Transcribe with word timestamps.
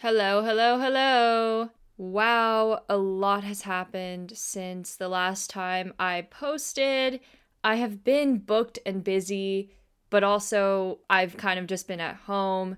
Hello, 0.00 0.42
hello, 0.42 0.78
hello. 0.78 1.70
Wow, 1.96 2.82
a 2.86 2.98
lot 2.98 3.44
has 3.44 3.62
happened 3.62 4.36
since 4.36 4.94
the 4.94 5.08
last 5.08 5.48
time 5.48 5.94
I 5.98 6.26
posted. 6.28 7.20
I 7.64 7.76
have 7.76 8.04
been 8.04 8.36
booked 8.36 8.78
and 8.84 9.02
busy, 9.02 9.70
but 10.10 10.22
also 10.22 10.98
I've 11.08 11.38
kind 11.38 11.58
of 11.58 11.66
just 11.66 11.88
been 11.88 12.00
at 12.00 12.16
home. 12.16 12.76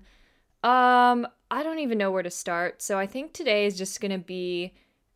Um, 0.63 1.27
I 1.51 1.61
don't 1.61 1.79
even 1.79 1.97
know 1.97 2.09
where 2.09 2.23
to 2.23 2.31
start. 2.31 2.81
So 2.81 2.97
I 2.97 3.05
think 3.05 3.33
today 3.33 3.65
is 3.65 3.77
just 3.77 3.99
going 3.99 4.13
to 4.13 4.17
be 4.17 4.73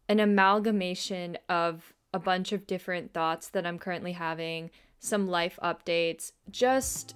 an 0.10 0.20
amalgamation 0.20 1.38
of 1.48 1.94
a 2.14 2.20
bunch 2.20 2.52
of 2.52 2.68
different 2.68 3.14
thoughts 3.14 3.48
that 3.48 3.66
I'm 3.66 3.80
currently 3.80 4.12
having, 4.12 4.72
some 5.00 5.30
life 5.30 5.58
updates, 5.64 6.34
just 6.52 7.16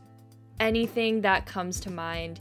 anything 0.62 1.20
that 1.22 1.46
comes 1.46 1.82
to 1.82 1.92
mind. 1.92 2.40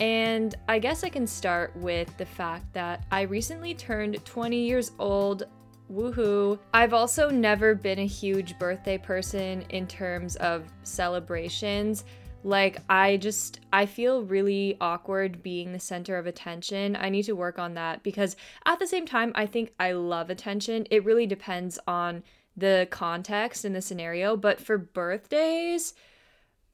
And 0.00 0.54
I 0.68 0.78
guess 0.78 1.04
I 1.04 1.08
can 1.08 1.26
start 1.26 1.74
with 1.76 2.16
the 2.16 2.26
fact 2.26 2.72
that 2.72 3.04
I 3.10 3.22
recently 3.22 3.74
turned 3.74 4.24
20 4.24 4.56
years 4.56 4.92
old. 4.98 5.44
Woohoo. 5.92 6.58
I've 6.72 6.94
also 6.94 7.30
never 7.30 7.74
been 7.74 8.00
a 8.00 8.06
huge 8.06 8.58
birthday 8.58 8.98
person 8.98 9.62
in 9.70 9.86
terms 9.86 10.36
of 10.36 10.64
celebrations. 10.82 12.04
Like, 12.42 12.78
I 12.90 13.16
just, 13.16 13.60
I 13.72 13.86
feel 13.86 14.22
really 14.22 14.76
awkward 14.80 15.42
being 15.42 15.72
the 15.72 15.78
center 15.78 16.18
of 16.18 16.26
attention. 16.26 16.96
I 16.96 17.08
need 17.08 17.22
to 17.24 17.32
work 17.32 17.58
on 17.58 17.74
that 17.74 18.02
because 18.02 18.36
at 18.66 18.78
the 18.78 18.86
same 18.86 19.06
time, 19.06 19.32
I 19.34 19.46
think 19.46 19.72
I 19.78 19.92
love 19.92 20.28
attention. 20.28 20.86
It 20.90 21.04
really 21.04 21.26
depends 21.26 21.78
on 21.86 22.22
the 22.56 22.86
context 22.90 23.64
and 23.64 23.74
the 23.74 23.80
scenario. 23.80 24.36
But 24.36 24.60
for 24.60 24.76
birthdays, 24.76 25.94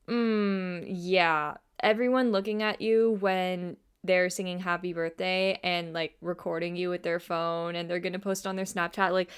mm, 0.08 0.84
yeah, 0.88 1.54
everyone 1.82 2.32
looking 2.32 2.62
at 2.62 2.80
you 2.80 3.16
when 3.20 3.76
they're 4.04 4.30
singing 4.30 4.58
happy 4.58 4.92
birthday 4.92 5.58
and 5.62 5.92
like 5.92 6.16
recording 6.20 6.76
you 6.76 6.88
with 6.88 7.02
their 7.02 7.20
phone 7.20 7.76
and 7.76 7.88
they're 7.88 8.00
going 8.00 8.12
to 8.14 8.18
post 8.18 8.46
on 8.46 8.56
their 8.56 8.64
Snapchat 8.64 9.12
like 9.12 9.30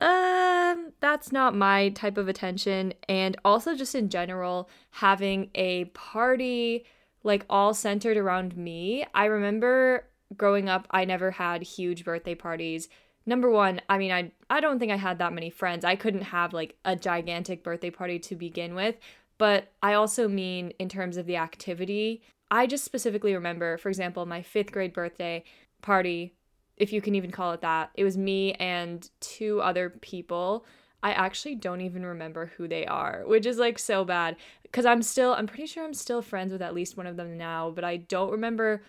um 0.00 0.92
that's 1.00 1.30
not 1.30 1.54
my 1.54 1.90
type 1.90 2.18
of 2.18 2.28
attention 2.28 2.92
and 3.08 3.36
also 3.44 3.76
just 3.76 3.94
in 3.94 4.08
general 4.08 4.68
having 4.90 5.50
a 5.54 5.84
party 5.86 6.84
like 7.22 7.46
all 7.48 7.72
centered 7.72 8.16
around 8.16 8.56
me. 8.56 9.06
I 9.14 9.26
remember 9.26 10.08
growing 10.36 10.68
up 10.68 10.88
I 10.90 11.04
never 11.04 11.30
had 11.30 11.62
huge 11.62 12.04
birthday 12.04 12.34
parties. 12.34 12.88
Number 13.24 13.48
1, 13.48 13.80
I 13.88 13.98
mean 13.98 14.10
I 14.10 14.32
I 14.50 14.60
don't 14.60 14.80
think 14.80 14.90
I 14.90 14.96
had 14.96 15.18
that 15.18 15.32
many 15.32 15.50
friends. 15.50 15.84
I 15.84 15.94
couldn't 15.94 16.22
have 16.22 16.52
like 16.52 16.76
a 16.84 16.96
gigantic 16.96 17.62
birthday 17.62 17.90
party 17.90 18.18
to 18.18 18.34
begin 18.34 18.74
with, 18.74 18.96
but 19.42 19.72
I 19.82 19.94
also 19.94 20.28
mean 20.28 20.72
in 20.78 20.88
terms 20.88 21.16
of 21.16 21.26
the 21.26 21.34
activity. 21.34 22.22
I 22.52 22.68
just 22.68 22.84
specifically 22.84 23.34
remember, 23.34 23.76
for 23.76 23.88
example, 23.88 24.24
my 24.24 24.40
5th 24.40 24.70
grade 24.70 24.92
birthday 24.92 25.42
party 25.80 26.32
if 26.76 26.92
you 26.92 27.00
can 27.00 27.16
even 27.16 27.32
call 27.32 27.50
it 27.50 27.60
that. 27.62 27.90
It 27.96 28.04
was 28.04 28.16
me 28.16 28.52
and 28.52 29.10
two 29.18 29.60
other 29.60 29.90
people. 29.90 30.64
I 31.02 31.10
actually 31.10 31.56
don't 31.56 31.80
even 31.80 32.06
remember 32.06 32.52
who 32.56 32.68
they 32.68 32.86
are, 32.86 33.24
which 33.26 33.44
is 33.44 33.58
like 33.58 33.80
so 33.80 34.04
bad 34.04 34.36
because 34.62 34.86
I'm 34.86 35.02
still, 35.02 35.32
I'm 35.32 35.48
pretty 35.48 35.66
sure 35.66 35.84
I'm 35.84 35.92
still 35.92 36.22
friends 36.22 36.52
with 36.52 36.62
at 36.62 36.72
least 36.72 36.96
one 36.96 37.08
of 37.08 37.16
them 37.16 37.36
now, 37.36 37.72
but 37.74 37.82
I 37.82 37.96
don't 37.96 38.30
remember 38.30 38.84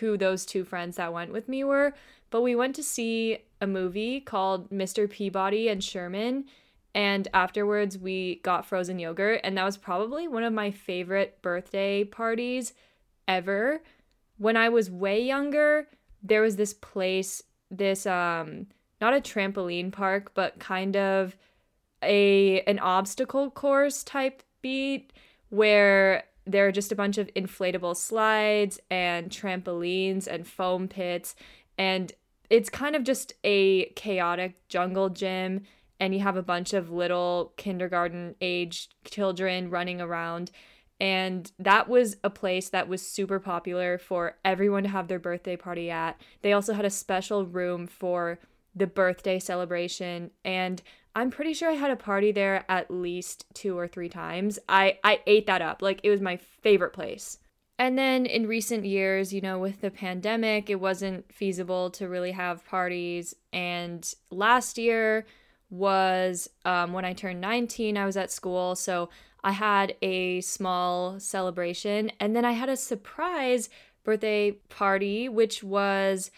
who 0.00 0.16
those 0.16 0.46
two 0.46 0.64
friends 0.64 0.96
that 0.96 1.12
went 1.12 1.34
with 1.34 1.50
me 1.50 1.64
were. 1.64 1.92
But 2.30 2.40
we 2.40 2.56
went 2.56 2.74
to 2.76 2.82
see 2.82 3.40
a 3.60 3.66
movie 3.66 4.20
called 4.20 4.70
Mr. 4.70 5.06
Peabody 5.10 5.68
and 5.68 5.84
Sherman. 5.84 6.46
And 6.94 7.28
afterwards, 7.34 7.98
we 7.98 8.36
got 8.36 8.66
frozen 8.66 8.98
yogurt. 8.98 9.40
And 9.44 9.56
that 9.56 9.64
was 9.64 9.76
probably 9.76 10.26
one 10.26 10.42
of 10.42 10.52
my 10.52 10.70
favorite 10.70 11.40
birthday 11.42 12.04
parties 12.04 12.72
ever. 13.26 13.82
When 14.38 14.56
I 14.56 14.68
was 14.68 14.90
way 14.90 15.22
younger, 15.22 15.88
there 16.22 16.42
was 16.42 16.56
this 16.56 16.74
place, 16.74 17.42
this 17.70 18.06
um 18.06 18.66
not 19.00 19.14
a 19.14 19.20
trampoline 19.20 19.92
park, 19.92 20.32
but 20.34 20.58
kind 20.58 20.96
of 20.96 21.36
a 22.02 22.62
an 22.62 22.78
obstacle 22.78 23.50
course 23.50 24.02
type 24.02 24.42
beat 24.62 25.12
where 25.50 26.24
there 26.46 26.66
are 26.66 26.72
just 26.72 26.92
a 26.92 26.96
bunch 26.96 27.18
of 27.18 27.28
inflatable 27.34 27.96
slides 27.96 28.80
and 28.90 29.30
trampolines 29.30 30.26
and 30.26 30.46
foam 30.46 30.88
pits 30.88 31.34
and 31.76 32.12
it's 32.50 32.70
kind 32.70 32.96
of 32.96 33.04
just 33.04 33.34
a 33.44 33.86
chaotic 33.90 34.66
jungle 34.68 35.10
gym 35.10 35.62
and 36.00 36.14
you 36.14 36.20
have 36.20 36.36
a 36.36 36.42
bunch 36.42 36.72
of 36.72 36.90
little 36.90 37.52
kindergarten 37.56 38.34
aged 38.40 38.94
children 39.04 39.70
running 39.70 40.00
around 40.00 40.50
and 41.00 41.52
that 41.58 41.88
was 41.88 42.16
a 42.24 42.30
place 42.30 42.70
that 42.70 42.88
was 42.88 43.06
super 43.06 43.38
popular 43.38 43.98
for 43.98 44.36
everyone 44.44 44.82
to 44.82 44.88
have 44.88 45.06
their 45.06 45.20
birthday 45.20 45.56
party 45.56 45.90
at. 45.90 46.20
They 46.42 46.52
also 46.52 46.72
had 46.72 46.84
a 46.84 46.90
special 46.90 47.46
room 47.46 47.86
for 47.86 48.40
the 48.74 48.86
birthday 48.86 49.38
celebration 49.38 50.30
and 50.44 50.82
I'm 51.14 51.30
pretty 51.30 51.52
sure 51.52 51.70
I 51.70 51.74
had 51.74 51.90
a 51.90 51.96
party 51.96 52.32
there 52.32 52.64
at 52.68 52.90
least 52.90 53.46
2 53.54 53.76
or 53.76 53.88
3 53.88 54.08
times. 54.08 54.58
I 54.68 54.98
I 55.02 55.20
ate 55.26 55.46
that 55.46 55.62
up. 55.62 55.82
Like 55.82 56.00
it 56.02 56.10
was 56.10 56.20
my 56.20 56.36
favorite 56.36 56.92
place. 56.92 57.38
And 57.80 57.96
then 57.96 58.26
in 58.26 58.48
recent 58.48 58.84
years, 58.84 59.32
you 59.32 59.40
know, 59.40 59.58
with 59.58 59.80
the 59.80 59.90
pandemic, 59.90 60.68
it 60.68 60.80
wasn't 60.80 61.32
feasible 61.32 61.90
to 61.90 62.08
really 62.08 62.32
have 62.32 62.66
parties 62.66 63.36
and 63.52 64.12
last 64.30 64.78
year 64.78 65.26
was 65.70 66.48
um, 66.64 66.92
when 66.92 67.04
I 67.04 67.12
turned 67.12 67.40
19, 67.40 67.96
I 67.96 68.06
was 68.06 68.16
at 68.16 68.32
school. 68.32 68.74
So 68.74 69.10
I 69.44 69.52
had 69.52 69.94
a 70.02 70.40
small 70.40 71.20
celebration 71.20 72.10
and 72.20 72.34
then 72.34 72.44
I 72.44 72.52
had 72.52 72.68
a 72.68 72.76
surprise 72.76 73.68
birthday 74.04 74.52
party, 74.68 75.28
which 75.28 75.62
was 75.62 76.30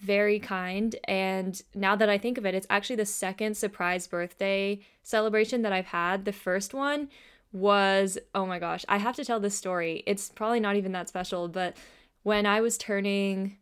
very 0.00 0.40
kind. 0.40 0.96
And 1.04 1.60
now 1.74 1.94
that 1.94 2.08
I 2.08 2.18
think 2.18 2.36
of 2.36 2.44
it, 2.44 2.54
it's 2.54 2.66
actually 2.68 2.96
the 2.96 3.06
second 3.06 3.56
surprise 3.56 4.06
birthday 4.06 4.80
celebration 5.02 5.62
that 5.62 5.72
I've 5.72 5.86
had. 5.86 6.24
The 6.24 6.32
first 6.32 6.74
one 6.74 7.08
was, 7.52 8.18
oh 8.34 8.46
my 8.46 8.58
gosh, 8.58 8.84
I 8.88 8.98
have 8.98 9.14
to 9.16 9.24
tell 9.24 9.38
this 9.38 9.54
story. 9.54 10.02
It's 10.06 10.28
probably 10.30 10.58
not 10.58 10.76
even 10.76 10.92
that 10.92 11.08
special, 11.08 11.48
but 11.48 11.76
when 12.24 12.46
I 12.46 12.60
was 12.60 12.76
turning, 12.76 13.58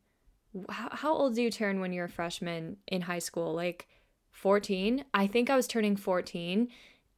how, 0.71 0.89
how 0.93 1.13
old 1.13 1.35
do 1.35 1.43
you 1.43 1.51
turn 1.51 1.81
when 1.81 1.93
you're 1.93 2.07
a 2.07 2.11
freshman 2.11 2.79
in 2.87 3.03
high 3.03 3.19
school? 3.19 3.53
Like 3.53 3.87
14? 4.33 5.05
I 5.13 5.27
think 5.27 5.51
I 5.51 5.57
was 5.57 5.67
turning 5.67 5.97
14. 5.97 6.69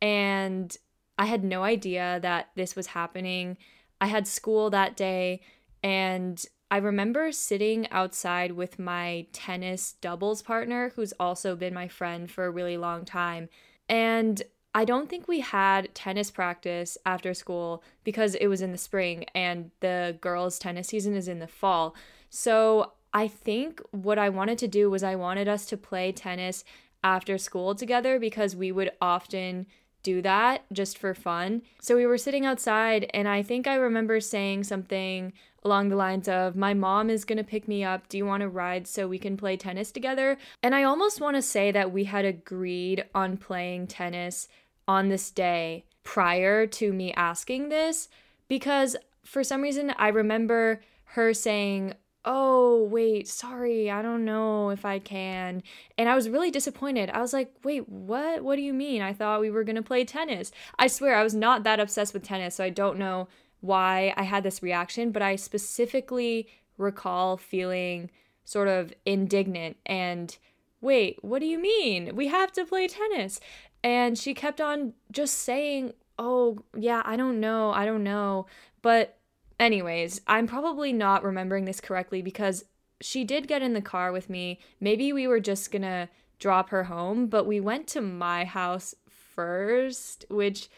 And 0.01 0.77
I 1.19 1.27
had 1.27 1.45
no 1.45 1.63
idea 1.63 2.19
that 2.23 2.49
this 2.57 2.75
was 2.75 2.89
happening. 2.89 3.57
I 4.01 4.07
had 4.07 4.27
school 4.27 4.71
that 4.71 4.97
day, 4.97 5.41
and 5.83 6.45
I 6.73 6.79
remember 6.79 7.31
sitting 7.31 7.89
outside 7.91 8.53
with 8.53 8.79
my 8.79 9.27
tennis 9.33 9.93
doubles 10.01 10.43
partner, 10.43 10.93
who's 10.97 11.13
also 11.21 11.55
been 11.55 11.75
my 11.75 11.87
friend 11.87 12.31
for 12.31 12.47
a 12.47 12.51
really 12.51 12.77
long 12.77 13.05
time. 13.05 13.49
And 13.89 14.43
I 14.75 14.85
don't 14.85 15.09
think 15.09 15.29
we 15.29 15.41
had 15.41 15.95
tennis 15.95 16.31
practice 16.31 16.97
after 17.05 17.35
school 17.35 17.85
because 18.05 18.35
it 18.35 18.47
was 18.49 18.63
in 18.63 18.73
the 18.73 18.79
spring 18.79 19.27
and 19.35 19.71
the 19.81 20.17
girls' 20.21 20.59
tennis 20.59 20.89
season 20.89 21.15
is 21.15 21.29
in 21.29 21.41
the 21.41 21.47
fall. 21.47 21.95
So 22.31 22.93
I 23.13 23.29
think 23.29 23.83
what 23.91 24.19
I 24.19 24.31
wanted 24.31 24.57
to 24.59 24.69
do 24.69 24.89
was 24.89 25.03
I 25.03 25.15
wanted 25.15 25.47
us 25.47 25.67
to 25.67 25.77
play 25.77 26.11
tennis 26.11 26.65
after 27.05 27.39
school 27.39 27.75
together 27.75 28.19
because 28.19 28.57
we 28.57 28.73
would 28.73 28.93
often 29.01 29.67
do 30.03 30.21
that 30.23 30.65
just 30.73 30.99
for 30.99 31.15
fun. 31.15 31.63
So 31.81 31.97
we 31.97 32.07
were 32.07 32.19
sitting 32.19 32.45
outside, 32.45 33.09
and 33.15 33.29
I 33.29 33.43
think 33.43 33.67
I 33.67 33.75
remember 33.77 34.21
saying 34.21 34.65
something 34.65 35.33
along 35.65 35.89
the 35.89 35.97
lines 35.97 36.29
of, 36.29 36.57
My 36.57 36.75
mom 36.75 37.09
is 37.09 37.25
gonna 37.25 37.45
pick 37.45 37.69
me 37.69 37.85
up. 37.85 38.09
Do 38.09 38.19
you 38.19 38.27
wanna 38.27 38.49
ride 38.49 38.87
so 38.87 39.07
we 39.07 39.19
can 39.19 39.37
play 39.37 39.57
tennis 39.57 39.93
together? 39.93 40.39
And 40.63 40.75
I 40.75 40.83
almost 40.83 41.21
wanna 41.21 41.43
say 41.43 41.71
that 41.71 41.93
we 41.93 42.05
had 42.05 42.25
agreed 42.25 43.05
on 43.15 43.37
playing 43.37 43.87
tennis 43.87 44.49
on 44.89 45.09
this 45.09 45.31
day 45.31 45.85
prior 46.03 46.67
to 46.67 46.93
me 46.93 47.13
asking 47.13 47.69
this 47.69 48.09
because 48.49 48.97
for 49.25 49.45
some 49.45 49.63
reason 49.63 49.95
I 49.97 50.09
remember 50.09 50.83
her 51.05 51.33
saying, 51.33 51.95
oh, 52.25 52.85
wait, 52.85 53.27
sorry, 53.27 53.91
I 53.91 54.01
don't 54.01 54.25
know 54.25 54.71
if 54.71 54.85
I 54.85 54.99
can. 54.99 55.63
And 55.99 56.09
I 56.09 56.15
was 56.15 56.29
really 56.29 56.51
disappointed. 56.51 57.11
I 57.11 57.21
was 57.21 57.33
like, 57.33 57.53
wait, 57.65 57.89
what? 57.89 58.45
What 58.45 58.57
do 58.57 58.63
you 58.63 58.73
mean? 58.73 59.03
I 59.03 59.13
thought 59.13 59.41
we 59.41 59.51
were 59.51 59.65
going 59.65 59.77
to 59.77 59.83
play 59.83 60.05
tennis. 60.05 60.53
I 60.79 60.87
swear, 60.87 61.17
I 61.17 61.25
was 61.25 61.35
not 61.35 61.65
that 61.65 61.81
obsessed 61.81 62.15
with 62.15 62.23
tennis, 62.23 62.57
so 62.57 62.65
I 62.65 62.71
don't 62.71 62.99
know 62.99 63.29
why 63.61 64.13
I 64.17 64.23
had 64.25 64.45
this 64.45 64.63
reaction, 64.63 65.11
but 65.11 65.23
I 65.23 65.37
specifically 65.37 66.49
recall 66.79 67.37
feeling 67.37 68.11
sort 68.45 68.69
of 68.69 68.93
indignant 69.07 69.77
and 69.87 70.37
wait, 70.81 71.19
what 71.23 71.39
do 71.39 71.47
you 71.47 71.59
mean? 71.59 72.15
We 72.17 72.27
have 72.29 72.53
to 72.53 72.65
play 72.65 72.89
tennis. 72.89 73.41
And 73.85 74.19
she 74.19 74.35
kept 74.35 74.61
on 74.61 74.95
just 75.11 75.39
saying, 75.39 75.93
oh, 76.19 76.59
yeah, 76.77 77.03
I 77.05 77.17
don't 77.17 77.41
know, 77.41 77.73
I 77.73 77.85
don't 77.85 78.05
know. 78.05 78.47
But 78.83 79.17
Anyways, 79.59 80.21
I'm 80.27 80.47
probably 80.47 80.93
not 80.93 81.25
remembering 81.25 81.65
this 81.65 81.81
correctly 81.81 82.23
because 82.23 82.65
she 83.01 83.25
did 83.25 83.49
get 83.49 83.63
in 83.63 83.73
the 83.75 83.83
car 83.83 84.13
with 84.13 84.31
me. 84.31 84.59
Maybe 84.81 85.13
we 85.13 85.27
were 85.27 85.41
just 85.41 85.71
gonna 85.71 86.09
drop 86.39 86.71
her 86.71 86.85
home, 86.85 87.27
but 87.27 87.47
we 87.47 87.61
went 87.61 87.87
to 87.89 88.01
my 88.01 88.45
house 88.45 88.95
first, 89.09 90.25
which, 90.29 90.69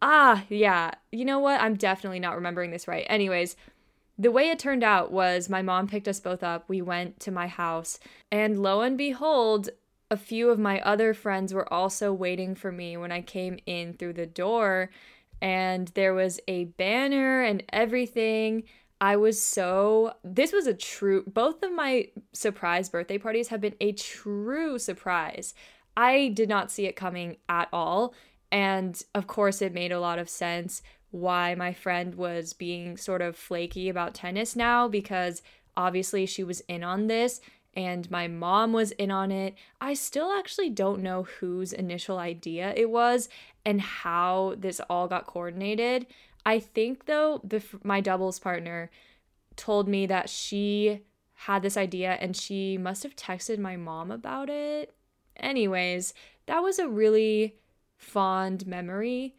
ah, 0.00 0.44
yeah, 0.48 0.92
you 1.10 1.24
know 1.24 1.38
what? 1.38 1.60
I'm 1.60 1.76
definitely 1.76 2.20
not 2.20 2.36
remembering 2.36 2.70
this 2.70 2.88
right. 2.88 3.06
Anyways, 3.08 3.56
the 4.18 4.30
way 4.30 4.50
it 4.50 4.58
turned 4.58 4.84
out 4.84 5.10
was 5.10 5.48
my 5.48 5.62
mom 5.62 5.88
picked 5.88 6.08
us 6.08 6.20
both 6.20 6.42
up. 6.42 6.68
We 6.68 6.82
went 6.82 7.20
to 7.20 7.30
my 7.30 7.46
house, 7.46 7.98
and 8.30 8.62
lo 8.62 8.82
and 8.82 8.98
behold, 8.98 9.70
a 10.10 10.16
few 10.16 10.50
of 10.50 10.58
my 10.58 10.78
other 10.82 11.14
friends 11.14 11.54
were 11.54 11.72
also 11.72 12.12
waiting 12.12 12.54
for 12.54 12.70
me 12.70 12.98
when 12.98 13.10
I 13.10 13.22
came 13.22 13.58
in 13.64 13.94
through 13.94 14.12
the 14.12 14.26
door, 14.26 14.90
and 15.42 15.88
there 15.88 16.14
was 16.14 16.38
a 16.46 16.64
banner 16.64 17.42
and 17.42 17.64
everything. 17.72 18.62
I 19.00 19.16
was 19.16 19.42
so. 19.42 20.14
This 20.22 20.52
was 20.52 20.68
a 20.68 20.72
true. 20.72 21.24
Both 21.26 21.64
of 21.64 21.74
my 21.74 22.08
surprise 22.32 22.88
birthday 22.88 23.18
parties 23.18 23.48
have 23.48 23.60
been 23.60 23.74
a 23.80 23.92
true 23.92 24.78
surprise. 24.78 25.52
I 25.96 26.28
did 26.28 26.48
not 26.48 26.70
see 26.70 26.86
it 26.86 26.94
coming 26.94 27.36
at 27.48 27.68
all. 27.72 28.14
And 28.52 29.02
of 29.14 29.26
course, 29.26 29.60
it 29.60 29.74
made 29.74 29.90
a 29.90 30.00
lot 30.00 30.20
of 30.20 30.28
sense 30.28 30.80
why 31.10 31.54
my 31.56 31.72
friend 31.72 32.14
was 32.14 32.52
being 32.52 32.96
sort 32.96 33.20
of 33.20 33.36
flaky 33.36 33.88
about 33.88 34.14
tennis 34.14 34.54
now 34.54 34.88
because 34.88 35.42
obviously 35.76 36.24
she 36.24 36.44
was 36.44 36.60
in 36.68 36.84
on 36.84 37.06
this 37.06 37.40
and 37.74 38.10
my 38.10 38.28
mom 38.28 38.72
was 38.72 38.90
in 38.92 39.10
on 39.10 39.30
it. 39.30 39.54
I 39.80 39.94
still 39.94 40.32
actually 40.32 40.70
don't 40.70 41.02
know 41.02 41.24
whose 41.24 41.72
initial 41.72 42.18
idea 42.18 42.72
it 42.76 42.90
was 42.90 43.28
and 43.64 43.80
how 43.80 44.54
this 44.58 44.80
all 44.90 45.08
got 45.08 45.26
coordinated. 45.26 46.06
I 46.44 46.58
think 46.58 47.06
though 47.06 47.40
the 47.44 47.62
my 47.82 48.00
doubles 48.00 48.38
partner 48.38 48.90
told 49.56 49.88
me 49.88 50.06
that 50.06 50.28
she 50.28 51.00
had 51.34 51.62
this 51.62 51.76
idea 51.76 52.12
and 52.20 52.36
she 52.36 52.78
must 52.78 53.02
have 53.02 53.16
texted 53.16 53.58
my 53.58 53.76
mom 53.76 54.10
about 54.10 54.48
it. 54.48 54.94
Anyways, 55.36 56.14
that 56.46 56.62
was 56.62 56.78
a 56.78 56.88
really 56.88 57.56
fond 57.96 58.66
memory 58.66 59.34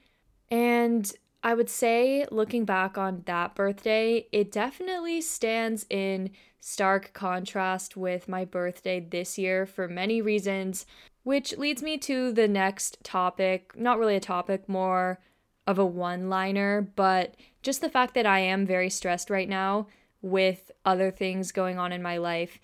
and 0.50 1.12
I 1.44 1.54
would 1.54 1.70
say, 1.70 2.26
looking 2.32 2.64
back 2.64 2.98
on 2.98 3.24
that 3.26 3.54
birthday, 3.54 4.28
it 4.32 4.50
definitely 4.50 5.20
stands 5.20 5.86
in 5.90 6.32
stark 6.62 7.12
contrast 7.14 7.98
with 7.98 8.30
my 8.30 8.46
birthday 8.46 9.02
this 9.02 9.38
year 9.38 9.66
for 9.66 9.90
many 9.90 10.22
reasons, 10.22 10.86
which 11.24 11.58
leads 11.58 11.84
me 11.84 11.98
to 11.98 12.32
the 12.32 12.48
next 12.48 13.04
topic. 13.04 13.74
Not 13.76 14.00
really 14.00 14.16
a 14.16 14.22
topic, 14.22 14.70
more 14.70 15.20
of 15.68 15.78
a 15.78 15.86
one 15.86 16.30
liner, 16.30 16.82
but 16.82 17.36
just 17.62 17.82
the 17.82 17.90
fact 17.90 18.14
that 18.14 18.26
I 18.26 18.40
am 18.40 18.66
very 18.66 18.90
stressed 18.90 19.30
right 19.30 19.50
now 19.50 19.88
with 20.22 20.72
other 20.86 21.12
things 21.12 21.52
going 21.52 21.78
on 21.78 21.92
in 21.92 22.02
my 22.02 22.18
life 22.18 22.60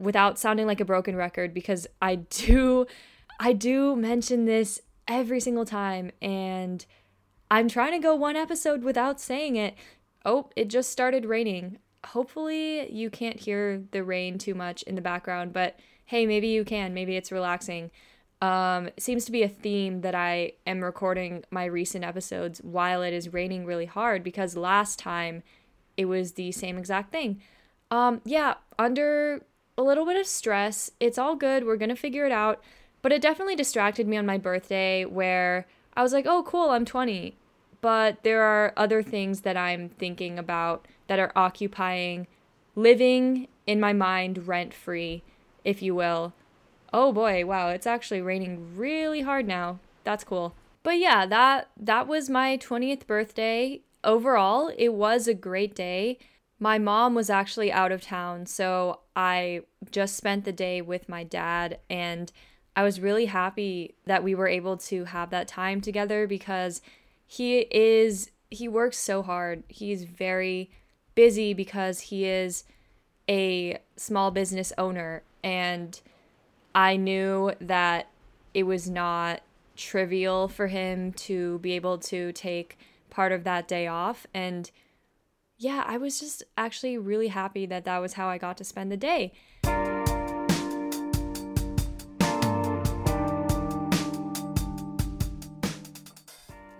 without 0.00 0.38
sounding 0.40 0.66
like 0.66 0.80
a 0.80 0.84
broken 0.84 1.14
record 1.14 1.54
because 1.54 1.86
I 2.00 2.16
do 2.16 2.86
I 3.38 3.52
do 3.52 3.94
mention 3.94 4.44
this 4.44 4.80
every 5.06 5.38
single 5.38 5.64
time 5.64 6.10
and 6.20 6.84
I'm 7.52 7.68
trying 7.68 7.92
to 7.92 7.98
go 7.98 8.14
one 8.14 8.34
episode 8.34 8.82
without 8.82 9.20
saying 9.20 9.56
it. 9.56 9.74
Oh, 10.24 10.48
it 10.56 10.68
just 10.68 10.90
started 10.90 11.26
raining. 11.26 11.76
Hopefully, 12.06 12.90
you 12.90 13.10
can't 13.10 13.38
hear 13.38 13.82
the 13.90 14.02
rain 14.02 14.38
too 14.38 14.54
much 14.54 14.82
in 14.84 14.94
the 14.94 15.02
background, 15.02 15.52
but 15.52 15.78
hey, 16.06 16.24
maybe 16.24 16.48
you 16.48 16.64
can. 16.64 16.94
Maybe 16.94 17.14
it's 17.14 17.30
relaxing. 17.30 17.90
Um, 18.40 18.88
seems 18.98 19.26
to 19.26 19.32
be 19.32 19.42
a 19.42 19.50
theme 19.50 20.00
that 20.00 20.14
I 20.14 20.52
am 20.66 20.82
recording 20.82 21.44
my 21.50 21.66
recent 21.66 22.06
episodes 22.06 22.60
while 22.60 23.02
it 23.02 23.12
is 23.12 23.34
raining 23.34 23.66
really 23.66 23.84
hard 23.84 24.24
because 24.24 24.56
last 24.56 24.98
time 24.98 25.42
it 25.98 26.06
was 26.06 26.32
the 26.32 26.52
same 26.52 26.78
exact 26.78 27.12
thing. 27.12 27.42
Um, 27.90 28.22
yeah, 28.24 28.54
under 28.78 29.44
a 29.76 29.82
little 29.82 30.06
bit 30.06 30.18
of 30.18 30.26
stress. 30.26 30.90
It's 31.00 31.18
all 31.18 31.36
good. 31.36 31.66
We're 31.66 31.76
going 31.76 31.90
to 31.90 31.96
figure 31.96 32.24
it 32.24 32.32
out. 32.32 32.62
But 33.02 33.12
it 33.12 33.20
definitely 33.20 33.56
distracted 33.56 34.08
me 34.08 34.16
on 34.16 34.24
my 34.24 34.38
birthday 34.38 35.04
where 35.04 35.66
I 35.92 36.02
was 36.02 36.14
like, 36.14 36.24
oh, 36.26 36.44
cool, 36.44 36.70
I'm 36.70 36.86
20 36.86 37.36
but 37.82 38.22
there 38.22 38.42
are 38.42 38.72
other 38.76 39.02
things 39.02 39.42
that 39.42 39.56
I'm 39.56 39.90
thinking 39.90 40.38
about 40.38 40.86
that 41.08 41.18
are 41.18 41.32
occupying 41.36 42.26
living 42.74 43.48
in 43.66 43.78
my 43.80 43.92
mind 43.92 44.48
rent 44.48 44.72
free, 44.72 45.22
if 45.64 45.82
you 45.82 45.94
will. 45.94 46.32
Oh 46.92 47.12
boy, 47.12 47.44
wow, 47.44 47.68
it's 47.68 47.86
actually 47.86 48.22
raining 48.22 48.76
really 48.76 49.22
hard 49.22 49.46
now. 49.46 49.80
That's 50.04 50.24
cool. 50.24 50.54
But 50.82 50.98
yeah, 50.98 51.26
that 51.26 51.68
that 51.76 52.06
was 52.06 52.30
my 52.30 52.56
20th 52.56 53.06
birthday. 53.06 53.80
Overall, 54.04 54.72
it 54.78 54.94
was 54.94 55.28
a 55.28 55.34
great 55.34 55.74
day. 55.74 56.18
My 56.58 56.78
mom 56.78 57.14
was 57.14 57.30
actually 57.30 57.72
out 57.72 57.92
of 57.92 58.02
town, 58.02 58.46
so 58.46 59.00
I 59.16 59.62
just 59.90 60.16
spent 60.16 60.44
the 60.44 60.52
day 60.52 60.80
with 60.80 61.08
my 61.08 61.24
dad 61.24 61.78
and 61.90 62.30
I 62.74 62.84
was 62.84 63.00
really 63.00 63.26
happy 63.26 63.96
that 64.06 64.24
we 64.24 64.34
were 64.34 64.48
able 64.48 64.76
to 64.78 65.04
have 65.04 65.30
that 65.30 65.48
time 65.48 65.80
together 65.80 66.26
because 66.26 66.80
he 67.32 67.60
is 67.70 68.30
he 68.50 68.68
works 68.68 68.98
so 68.98 69.22
hard. 69.22 69.62
He's 69.68 70.04
very 70.04 70.70
busy 71.14 71.54
because 71.54 72.00
he 72.00 72.26
is 72.26 72.64
a 73.26 73.78
small 73.96 74.30
business 74.30 74.70
owner 74.76 75.22
and 75.42 75.98
I 76.74 76.96
knew 76.96 77.52
that 77.58 78.08
it 78.52 78.64
was 78.64 78.90
not 78.90 79.40
trivial 79.78 80.46
for 80.46 80.66
him 80.66 81.14
to 81.14 81.58
be 81.60 81.72
able 81.72 81.96
to 82.12 82.32
take 82.32 82.76
part 83.08 83.32
of 83.32 83.44
that 83.44 83.66
day 83.66 83.86
off 83.86 84.26
and 84.34 84.70
yeah, 85.56 85.84
I 85.86 85.96
was 85.96 86.20
just 86.20 86.42
actually 86.58 86.98
really 86.98 87.28
happy 87.28 87.64
that 87.64 87.86
that 87.86 87.98
was 87.98 88.12
how 88.12 88.28
I 88.28 88.36
got 88.36 88.58
to 88.58 88.64
spend 88.64 88.92
the 88.92 88.98
day. 88.98 89.32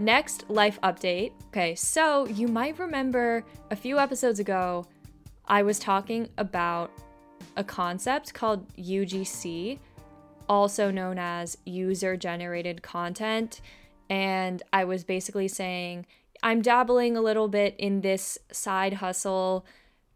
Next, 0.02 0.50
life 0.50 0.80
update. 0.82 1.30
Okay, 1.50 1.76
so 1.76 2.26
you 2.26 2.48
might 2.48 2.76
remember 2.76 3.44
a 3.70 3.76
few 3.76 4.00
episodes 4.00 4.40
ago, 4.40 4.84
I 5.46 5.62
was 5.62 5.78
talking 5.78 6.28
about 6.38 6.90
a 7.56 7.62
concept 7.62 8.34
called 8.34 8.66
UGC, 8.74 9.78
also 10.48 10.90
known 10.90 11.20
as 11.20 11.56
user 11.64 12.16
generated 12.16 12.82
content. 12.82 13.60
And 14.10 14.60
I 14.72 14.82
was 14.82 15.04
basically 15.04 15.46
saying, 15.46 16.06
I'm 16.42 16.62
dabbling 16.62 17.16
a 17.16 17.20
little 17.20 17.46
bit 17.46 17.76
in 17.78 18.00
this 18.00 18.38
side 18.50 18.94
hustle. 18.94 19.64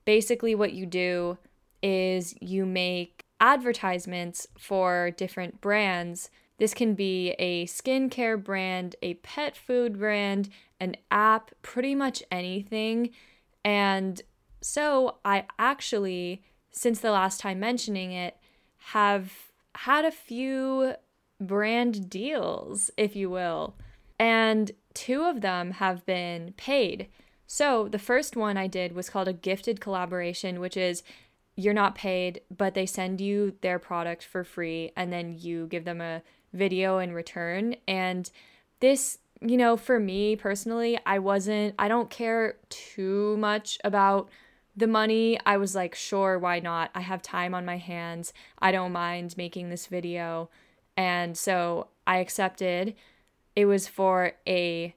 Basically, 0.05 0.57
what 0.57 0.73
you 0.73 0.87
do 0.87 1.39
is 1.81 2.35
you 2.41 2.67
make 2.67 3.25
advertisements 3.39 4.49
for 4.59 5.13
different 5.13 5.61
brands 5.61 6.29
this 6.59 6.75
can 6.75 6.95
be 6.95 7.31
a 7.39 7.67
skincare 7.67 8.43
brand, 8.43 8.97
a 9.03 9.15
pet 9.15 9.57
food 9.57 9.99
brand, 9.99 10.49
an 10.81 10.97
app, 11.11 11.51
pretty 11.63 11.95
much 11.95 12.23
anything. 12.31 13.11
And 13.65 14.23
so 14.61 15.17
I 15.25 15.45
actually, 15.59 16.43
since 16.71 17.01
the 17.01 17.11
last 17.11 17.41
time 17.41 17.61
mentioning 17.61 18.13
it, 18.13 18.37
have 18.91 19.33
had 19.75 20.05
a 20.05 20.11
few 20.11 20.95
brand 21.41 22.09
deals, 22.09 22.91
if 22.97 23.15
you 23.15 23.29
will. 23.29 23.75
And 24.19 24.71
two 24.95 25.25
of 25.25 25.43
them 25.43 25.73
have 25.73 26.07
been 26.07 26.55
paid. 26.57 27.09
So 27.47 27.89
the 27.89 27.99
first 27.99 28.35
one 28.35 28.57
I 28.57 28.67
did 28.67 28.95
was 28.95 29.11
called 29.11 29.29
a 29.29 29.33
gifted 29.33 29.81
collaboration, 29.81 30.59
which 30.59 30.77
is 30.77 31.03
you're 31.55 31.75
not 31.75 31.95
paid, 31.95 32.41
but 32.55 32.75
they 32.75 32.87
send 32.87 33.21
you 33.21 33.57
their 33.61 33.79
product 33.79 34.25
for 34.25 34.45
free 34.45 34.93
and 34.97 35.13
then 35.13 35.37
you 35.39 35.67
give 35.67 35.85
them 35.85 36.01
a 36.01 36.23
video 36.57 36.99
in 36.99 37.13
return. 37.13 37.77
And 37.87 38.31
this, 38.81 39.19
you 39.41 39.57
know, 39.57 39.77
for 39.77 40.01
me 40.01 40.37
personally, 40.37 40.99
I 41.07 41.19
wasn't, 41.19 41.75
I 41.79 41.89
don't 41.89 42.11
care 42.11 42.57
too 42.69 43.37
much 43.37 43.79
about 43.85 44.29
the 44.77 44.87
money. 44.87 45.39
I 45.47 45.57
was 45.57 45.75
like, 45.75 45.95
sure, 45.95 46.39
why 46.39 46.61
not? 46.61 46.91
I 46.95 47.01
have 47.01 47.23
time 47.23 47.55
on 47.55 47.65
my 47.65 47.79
hands. 47.79 48.33
I 48.59 48.73
don't 48.73 48.93
mind 48.93 49.37
making 49.37 49.71
this 49.71 49.87
video. 49.87 50.51
And 50.97 51.37
so 51.37 51.89
I 52.07 52.19
accepted. 52.19 52.95
It 53.55 53.67
was 53.67 53.89
for 53.89 54.33
a 54.47 54.95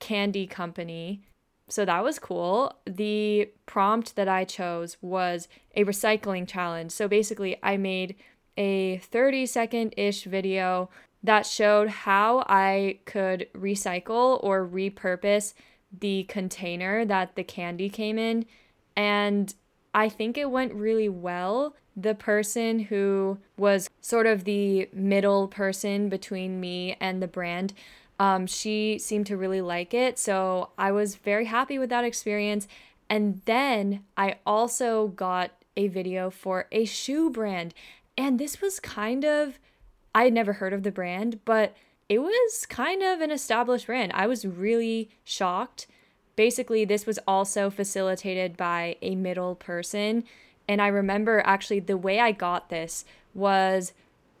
candy 0.00 0.46
company. 0.46 1.22
So 1.68 1.84
that 1.84 2.04
was 2.04 2.18
cool. 2.18 2.76
The 2.84 3.50
prompt 3.64 4.16
that 4.16 4.28
I 4.28 4.44
chose 4.44 4.96
was 5.00 5.48
a 5.74 5.84
recycling 5.84 6.46
challenge. 6.46 6.92
So 6.92 7.08
basically, 7.08 7.56
I 7.62 7.76
made 7.76 8.16
a 8.56 8.98
30 8.98 9.46
second 9.46 9.94
ish 9.96 10.24
video 10.24 10.90
that 11.22 11.46
showed 11.46 11.88
how 11.88 12.44
I 12.48 13.00
could 13.04 13.48
recycle 13.54 14.42
or 14.42 14.66
repurpose 14.66 15.54
the 15.98 16.24
container 16.24 17.04
that 17.04 17.34
the 17.36 17.44
candy 17.44 17.88
came 17.88 18.18
in. 18.18 18.46
And 18.96 19.54
I 19.94 20.08
think 20.08 20.38
it 20.38 20.50
went 20.50 20.74
really 20.74 21.08
well. 21.08 21.74
The 21.96 22.14
person 22.14 22.78
who 22.80 23.38
was 23.56 23.88
sort 24.00 24.26
of 24.26 24.44
the 24.44 24.88
middle 24.92 25.48
person 25.48 26.08
between 26.08 26.60
me 26.60 26.96
and 27.00 27.22
the 27.22 27.28
brand, 27.28 27.72
um, 28.20 28.46
she 28.46 28.98
seemed 28.98 29.26
to 29.26 29.36
really 29.36 29.62
like 29.62 29.94
it. 29.94 30.18
So 30.18 30.70
I 30.78 30.92
was 30.92 31.16
very 31.16 31.46
happy 31.46 31.78
with 31.78 31.90
that 31.90 32.04
experience. 32.04 32.68
And 33.08 33.40
then 33.46 34.04
I 34.16 34.36
also 34.46 35.08
got 35.08 35.52
a 35.76 35.88
video 35.88 36.30
for 36.30 36.66
a 36.72 36.84
shoe 36.84 37.30
brand. 37.30 37.74
And 38.16 38.38
this 38.38 38.60
was 38.60 38.80
kind 38.80 39.24
of, 39.24 39.58
I 40.14 40.24
had 40.24 40.32
never 40.32 40.54
heard 40.54 40.72
of 40.72 40.82
the 40.82 40.90
brand, 40.90 41.40
but 41.44 41.76
it 42.08 42.20
was 42.20 42.66
kind 42.66 43.02
of 43.02 43.20
an 43.20 43.30
established 43.30 43.86
brand. 43.86 44.12
I 44.14 44.26
was 44.26 44.46
really 44.46 45.10
shocked 45.24 45.86
basically, 46.36 46.84
this 46.84 47.06
was 47.06 47.18
also 47.26 47.70
facilitated 47.70 48.56
by 48.56 48.96
a 49.02 49.16
middle 49.16 49.54
person. 49.54 50.24
And 50.68 50.80
I 50.80 50.88
remember 50.88 51.42
actually 51.44 51.80
the 51.80 51.96
way 51.96 52.20
I 52.20 52.32
got 52.32 52.68
this 52.68 53.04
was 53.34 53.92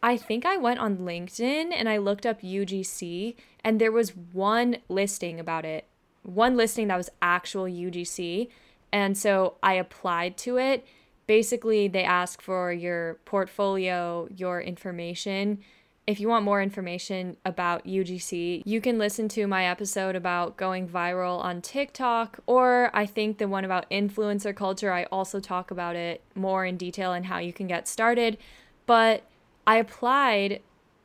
I 0.02 0.16
think 0.16 0.44
I 0.44 0.58
went 0.58 0.78
on 0.78 0.98
LinkedIn 0.98 1.72
and 1.74 1.88
I 1.88 1.96
looked 1.96 2.26
up 2.26 2.42
UGC, 2.42 3.34
and 3.64 3.80
there 3.80 3.90
was 3.90 4.10
one 4.14 4.76
listing 4.88 5.40
about 5.40 5.64
it, 5.64 5.86
one 6.22 6.56
listing 6.56 6.88
that 6.88 6.96
was 6.96 7.10
actual 7.20 7.64
UGC. 7.64 8.48
And 8.92 9.18
so 9.18 9.56
I 9.62 9.74
applied 9.74 10.36
to 10.38 10.58
it. 10.58 10.86
Basically, 11.26 11.88
they 11.88 12.04
ask 12.04 12.40
for 12.40 12.72
your 12.72 13.14
portfolio, 13.24 14.28
your 14.34 14.60
information. 14.60 15.58
If 16.06 16.20
you 16.20 16.28
want 16.28 16.44
more 16.44 16.62
information 16.62 17.36
about 17.44 17.84
UGC, 17.84 18.62
you 18.64 18.80
can 18.80 18.96
listen 18.96 19.28
to 19.30 19.48
my 19.48 19.64
episode 19.64 20.14
about 20.14 20.56
going 20.56 20.88
viral 20.88 21.40
on 21.42 21.62
TikTok, 21.62 22.38
or 22.46 22.90
I 22.94 23.06
think 23.06 23.38
the 23.38 23.48
one 23.48 23.64
about 23.64 23.90
influencer 23.90 24.54
culture. 24.54 24.92
I 24.92 25.04
also 25.04 25.40
talk 25.40 25.72
about 25.72 25.96
it 25.96 26.22
more 26.36 26.64
in 26.64 26.76
detail 26.76 27.12
and 27.12 27.26
how 27.26 27.38
you 27.38 27.52
can 27.52 27.66
get 27.66 27.88
started. 27.88 28.38
But 28.86 29.24
I 29.66 29.78
applied, 29.78 30.62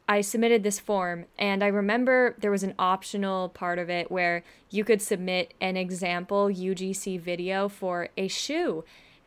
I 0.08 0.22
submitted 0.22 0.62
this 0.62 0.80
form, 0.80 1.26
and 1.40 1.64
I 1.64 1.68
remember 1.68 2.36
there 2.38 2.52
was 2.52 2.62
an 2.62 2.76
optional 2.78 3.50
part 3.50 3.80
of 3.80 3.90
it 3.90 4.12
where 4.12 4.44
you 4.70 4.84
could 4.84 5.02
submit 5.02 5.56
an 5.60 5.78
example 5.78 6.46
UGC 6.48 7.20
video 7.20 7.68
for 7.68 8.10
a 8.18 8.28
shoe. 8.28 8.84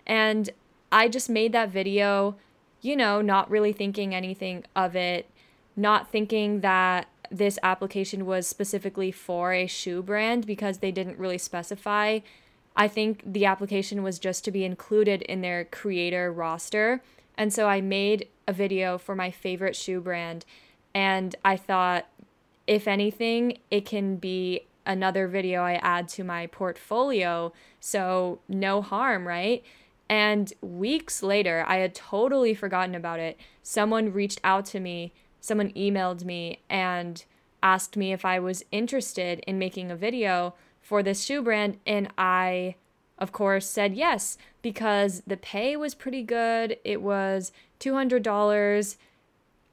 And 0.07 0.51
I 0.95 1.09
just 1.09 1.29
made 1.29 1.51
that 1.53 1.71
video, 1.71 2.37
you 2.81 2.95
know, 2.95 3.21
not 3.21 3.51
really 3.51 3.73
thinking 3.73 4.15
anything 4.15 4.63
of 4.77 4.95
it, 4.95 5.29
not 5.75 6.09
thinking 6.09 6.61
that 6.61 7.09
this 7.33 7.59
application 7.65 8.27
was 8.27 8.47
specifically 8.47 9.11
for 9.11 9.53
a 9.53 9.67
shoe 9.67 10.05
brand 10.05 10.47
because 10.47 10.79
they 10.79 10.93
didn't 10.93 11.19
really 11.19 11.37
specify. 11.37 12.21
I 12.77 12.87
think 12.87 13.23
the 13.27 13.45
application 13.45 14.05
was 14.05 14.21
just 14.21 14.45
to 14.45 14.53
be 14.53 14.65
included 14.65 15.23
in 15.23 15.41
their 15.41 15.65
creator 15.65 16.33
roster. 16.33 17.03
And 17.37 17.53
so 17.53 17.67
I 17.67 17.81
made 17.81 18.29
a 18.47 18.53
video 18.53 18.97
for 18.97 19.17
my 19.17 19.33
favorite 19.33 19.75
shoe 19.75 20.01
brand. 20.01 20.45
And 20.95 21.35
I 21.45 21.57
thought, 21.57 22.07
if 22.69 22.87
anything, 22.87 23.59
it 23.69 23.85
can 23.85 24.15
be 24.15 24.69
another 24.87 25.27
video 25.27 25.63
I 25.63 25.75
add 25.83 26.09
to 26.11 26.23
my 26.23 26.47
portfolio. 26.47 27.53
So 27.81 28.39
no 28.49 28.81
harm, 28.81 29.27
right? 29.27 29.65
And 30.09 30.53
weeks 30.61 31.23
later, 31.23 31.65
I 31.67 31.77
had 31.77 31.95
totally 31.95 32.55
forgotten 32.55 32.95
about 32.95 33.21
it. 33.21 33.39
Someone 33.63 34.13
reached 34.13 34.41
out 34.45 34.67
to 34.67 34.81
me, 34.81 35.13
someone 35.41 35.73
emailed 35.73 36.25
me, 36.25 36.61
and 36.69 37.25
asked 37.63 37.97
me 37.97 38.13
if 38.13 38.25
I 38.25 38.39
was 38.39 38.65
interested 38.71 39.41
in 39.47 39.59
making 39.59 39.91
a 39.91 39.97
video 39.97 40.55
for 40.83 41.03
this 41.03 41.25
shoe 41.25 41.43
brand. 41.43 41.79
And 41.87 42.09
I 42.19 42.77
of 43.19 43.33
course, 43.33 43.69
said 43.69 43.95
yes 43.95 44.37
because 44.63 45.23
the 45.27 45.37
pay 45.37 45.77
was 45.77 45.95
pretty 45.95 46.23
good. 46.23 46.79
It 46.85 47.01
was 47.01 47.53
$200. 47.81 48.97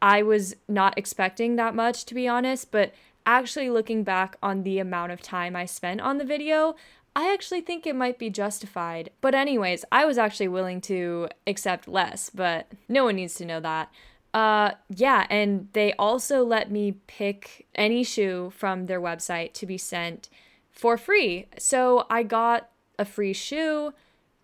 I 0.01 0.23
was 0.23 0.55
not 0.67 0.97
expecting 0.97 1.55
that 1.55 1.75
much, 1.75 2.05
to 2.05 2.13
be 2.13 2.27
honest, 2.27 2.71
but 2.71 2.93
actually 3.25 3.69
looking 3.69 4.03
back 4.03 4.35
on 4.41 4.63
the 4.63 4.79
amount 4.79 5.11
of 5.11 5.21
time 5.21 5.55
I 5.55 5.65
spent 5.65 6.01
on 6.01 6.17
the 6.17 6.25
video, 6.25 6.75
I 7.15 7.33
actually 7.33 7.61
think 7.61 7.85
it 7.85 7.95
might 7.95 8.17
be 8.17 8.29
justified. 8.29 9.09
But, 9.19 9.35
anyways, 9.35 9.83
I 9.91 10.05
was 10.05 10.17
actually 10.17 10.47
willing 10.47 10.81
to 10.81 11.27
accept 11.45 11.87
less, 11.87 12.29
but 12.29 12.67
no 12.87 13.03
one 13.03 13.15
needs 13.15 13.35
to 13.35 13.45
know 13.45 13.59
that. 13.59 13.91
Uh, 14.33 14.71
yeah, 14.89 15.27
and 15.29 15.67
they 15.73 15.93
also 15.93 16.43
let 16.43 16.71
me 16.71 16.93
pick 17.07 17.67
any 17.75 18.03
shoe 18.03 18.51
from 18.55 18.85
their 18.85 19.01
website 19.01 19.53
to 19.53 19.65
be 19.65 19.77
sent 19.77 20.29
for 20.71 20.97
free. 20.97 21.47
So 21.57 22.05
I 22.09 22.23
got 22.23 22.69
a 22.97 23.03
free 23.03 23.33
shoe 23.33 23.93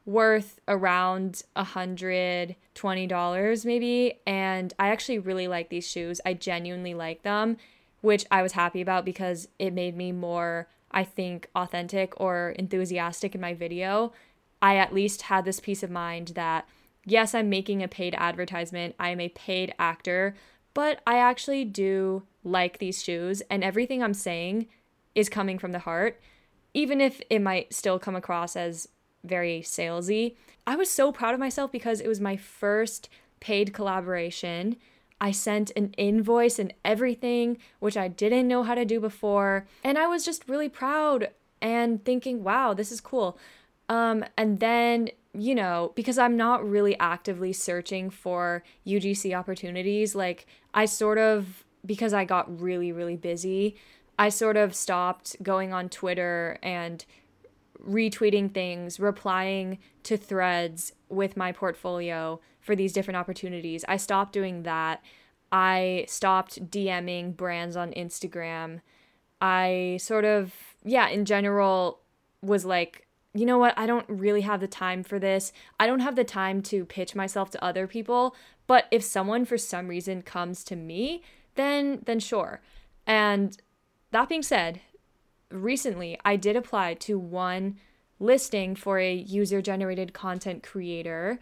worth 0.05 0.59
around 0.67 1.43
a 1.55 1.63
hundred 1.65 2.55
twenty 2.73 3.05
dollars 3.05 3.65
maybe 3.65 4.13
and 4.25 4.73
i 4.79 4.87
actually 4.87 5.19
really 5.19 5.49
like 5.49 5.67
these 5.67 5.85
shoes 5.85 6.21
i 6.25 6.33
genuinely 6.33 6.93
like 6.93 7.23
them 7.23 7.57
which 7.99 8.25
i 8.31 8.41
was 8.41 8.53
happy 8.53 8.79
about 8.79 9.03
because 9.03 9.49
it 9.59 9.73
made 9.73 9.97
me 9.97 10.13
more 10.13 10.69
i 10.91 11.03
think 11.03 11.47
authentic 11.55 12.13
or 12.19 12.51
enthusiastic 12.57 13.35
in 13.35 13.41
my 13.41 13.53
video 13.53 14.11
i 14.61 14.75
at 14.75 14.93
least 14.93 15.23
had 15.23 15.45
this 15.45 15.59
peace 15.59 15.83
of 15.83 15.89
mind 15.89 16.29
that 16.29 16.67
yes 17.05 17.33
i'm 17.33 17.49
making 17.49 17.81
a 17.83 17.87
paid 17.87 18.15
advertisement 18.17 18.95
i 18.99 19.09
am 19.09 19.19
a 19.19 19.29
paid 19.29 19.73
actor 19.79 20.35
but 20.73 21.01
i 21.05 21.17
actually 21.17 21.65
do 21.65 22.23
like 22.43 22.77
these 22.77 23.03
shoes 23.03 23.41
and 23.49 23.63
everything 23.63 24.01
i'm 24.01 24.13
saying 24.13 24.67
is 25.15 25.29
coming 25.29 25.57
from 25.57 25.71
the 25.71 25.79
heart 25.79 26.19
even 26.73 27.01
if 27.01 27.21
it 27.29 27.41
might 27.41 27.73
still 27.73 27.97
come 27.97 28.15
across 28.15 28.55
as 28.55 28.87
very 29.23 29.61
salesy. 29.61 30.35
I 30.65 30.75
was 30.75 30.89
so 30.89 31.11
proud 31.11 31.33
of 31.33 31.39
myself 31.39 31.71
because 31.71 31.99
it 31.99 32.07
was 32.07 32.19
my 32.19 32.37
first 32.37 33.09
paid 33.39 33.73
collaboration. 33.73 34.77
I 35.19 35.31
sent 35.31 35.71
an 35.75 35.93
invoice 35.97 36.59
and 36.59 36.73
everything, 36.85 37.57
which 37.79 37.97
I 37.97 38.07
didn't 38.07 38.47
know 38.47 38.63
how 38.63 38.75
to 38.75 38.85
do 38.85 38.99
before. 38.99 39.67
And 39.83 39.97
I 39.97 40.07
was 40.07 40.23
just 40.23 40.47
really 40.47 40.69
proud 40.69 41.29
and 41.61 42.03
thinking, 42.03 42.43
wow, 42.43 42.73
this 42.73 42.91
is 42.91 43.01
cool. 43.01 43.37
Um, 43.89 44.25
and 44.37 44.59
then, 44.59 45.09
you 45.33 45.55
know, 45.55 45.91
because 45.95 46.17
I'm 46.17 46.37
not 46.37 46.67
really 46.67 46.97
actively 46.99 47.53
searching 47.53 48.09
for 48.09 48.63
UGC 48.85 49.37
opportunities, 49.37 50.13
like 50.13 50.45
I 50.73 50.85
sort 50.85 51.17
of, 51.17 51.63
because 51.85 52.13
I 52.13 52.25
got 52.25 52.61
really, 52.61 52.91
really 52.91 53.15
busy, 53.15 53.75
I 54.19 54.29
sort 54.29 54.57
of 54.57 54.75
stopped 54.75 55.41
going 55.41 55.73
on 55.73 55.89
Twitter 55.89 56.59
and 56.61 57.05
retweeting 57.85 58.53
things, 58.53 58.99
replying 58.99 59.79
to 60.03 60.17
threads 60.17 60.93
with 61.09 61.37
my 61.37 61.51
portfolio 61.51 62.39
for 62.59 62.75
these 62.75 62.93
different 62.93 63.17
opportunities. 63.17 63.85
I 63.87 63.97
stopped 63.97 64.33
doing 64.33 64.63
that. 64.63 65.01
I 65.51 66.05
stopped 66.07 66.69
DMing 66.69 67.35
brands 67.35 67.75
on 67.75 67.91
Instagram. 67.93 68.81
I 69.39 69.97
sort 70.01 70.25
of, 70.25 70.53
yeah, 70.83 71.07
in 71.07 71.25
general, 71.25 71.99
was 72.41 72.65
like, 72.65 73.07
you 73.33 73.45
know 73.45 73.57
what? 73.57 73.77
I 73.77 73.85
don't 73.85 74.05
really 74.09 74.41
have 74.41 74.59
the 74.59 74.67
time 74.67 75.03
for 75.03 75.19
this. 75.19 75.51
I 75.79 75.85
don't 75.85 75.99
have 75.99 76.15
the 76.15 76.23
time 76.23 76.61
to 76.63 76.85
pitch 76.85 77.15
myself 77.15 77.51
to 77.51 77.63
other 77.63 77.87
people. 77.87 78.35
But 78.65 78.87
if 78.91 79.03
someone 79.03 79.45
for 79.45 79.57
some 79.57 79.87
reason 79.87 80.21
comes 80.21 80.63
to 80.65 80.75
me, 80.75 81.23
then 81.55 82.01
then 82.05 82.19
sure. 82.19 82.61
And 83.05 83.57
that 84.11 84.29
being 84.29 84.43
said, 84.43 84.81
recently 85.51 86.17
I 86.25 86.35
did 86.35 86.55
apply 86.55 86.95
to 86.95 87.17
one 87.17 87.77
listing 88.19 88.75
for 88.75 88.99
a 88.99 89.13
user 89.13 89.61
generated 89.61 90.13
content 90.13 90.63
creator. 90.63 91.39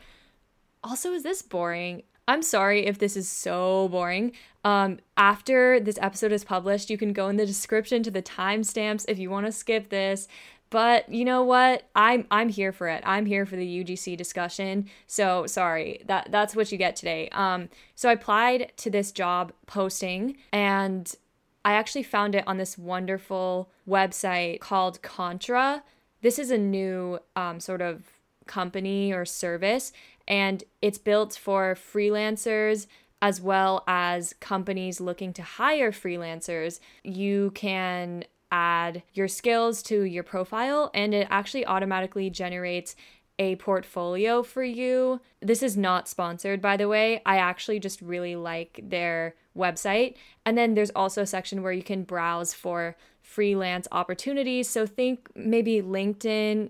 Also, 0.84 1.14
is 1.14 1.24
this 1.24 1.42
boring? 1.42 2.04
I'm 2.28 2.42
sorry 2.42 2.86
if 2.86 2.98
this 2.98 3.16
is 3.16 3.30
so 3.30 3.88
boring. 3.90 4.32
Um, 4.64 5.00
after 5.16 5.80
this 5.80 6.00
episode 6.02 6.32
is 6.32 6.44
published, 6.44 6.90
you 6.90 6.98
can 6.98 7.14
go 7.14 7.30
in 7.30 7.38
the 7.38 7.46
description 7.46 8.02
to 8.04 8.12
the 8.12 8.22
timestamps 8.22 9.06
if 9.08 9.20
you 9.20 9.30
want 9.30 9.46
to 9.46 9.52
skip 9.52 9.90
this. 9.90 10.28
But 10.72 11.08
you 11.10 11.24
know 11.24 11.44
what? 11.44 11.84
I'm 11.96 12.26
I'm 12.32 12.50
here 12.50 12.72
for 12.72 12.88
it. 12.88 13.04
I'm 13.06 13.28
here 13.28 13.46
for 13.46 13.56
the 13.56 13.84
UGC 13.84 14.18
discussion. 14.18 14.90
So 15.06 15.46
sorry 15.46 16.02
that 16.08 16.30
that's 16.32 16.56
what 16.56 16.72
you 16.72 16.78
get 16.78 16.96
today. 16.96 17.30
Um, 17.32 17.70
so 17.94 18.10
I 18.10 18.14
applied 18.14 18.72
to 18.78 18.90
this 18.90 19.12
job 19.12 19.54
posting 19.68 20.38
and 20.52 21.14
I 21.66 21.74
actually 21.74 22.04
found 22.04 22.36
it 22.36 22.44
on 22.46 22.58
this 22.58 22.78
wonderful 22.78 23.72
website 23.90 24.60
called 24.60 25.02
Contra. 25.02 25.84
This 26.22 26.38
is 26.38 26.52
a 26.52 26.60
new 26.60 27.20
um, 27.36 27.60
sort 27.60 27.82
of 27.82 28.04
company 28.46 29.12
or 29.12 29.26
service, 29.26 29.92
and 30.28 30.64
it's 30.84 31.00
built 31.00 31.34
for 31.34 31.76
freelancers 31.76 32.86
as 33.20 33.42
well 33.42 33.84
as 33.88 34.36
companies 34.40 35.02
looking 35.02 35.34
to 35.34 35.42
hire 35.42 35.92
freelancers. 35.92 36.80
You 37.04 37.50
can 37.56 38.26
add 38.52 39.02
your 39.16 39.28
skills 39.28 39.82
to 39.84 40.04
your 40.04 40.24
profile, 40.24 40.92
and 40.94 41.16
it 41.16 41.28
actually 41.32 41.66
automatically 41.66 42.30
generates 42.30 42.96
a 43.40 43.56
portfolio 43.56 44.44
for 44.44 44.64
you. 44.64 45.20
This 45.42 45.64
is 45.64 45.76
not 45.76 46.08
sponsored, 46.08 46.62
by 46.62 46.78
the 46.78 46.88
way. 46.88 47.24
I 47.26 47.38
actually 47.38 47.80
just 47.80 48.02
really 48.02 48.36
like 48.36 48.80
their 48.84 49.34
website. 49.56 50.16
And 50.46 50.58
then 50.58 50.74
there's 50.74 50.92
also 50.92 51.22
a 51.22 51.28
section 51.28 51.62
where 51.62 51.72
you 51.72 51.84
can 51.84 52.04
browse 52.04 52.54
for 52.54 52.96
freelance 53.22 53.88
opportunities. 53.92 54.70
So 54.70 54.86
think 54.86 55.30
maybe 55.36 55.82
LinkedIn 55.82 56.70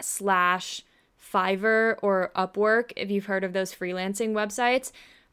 slash 0.00 0.82
Fiverr 1.20 1.96
or 2.02 2.32
Upwork, 2.34 2.92
if 2.96 3.10
you've 3.10 3.26
heard 3.26 3.44
of 3.44 3.52
those 3.52 3.74
freelancing 3.74 4.32
websites. 4.32 4.92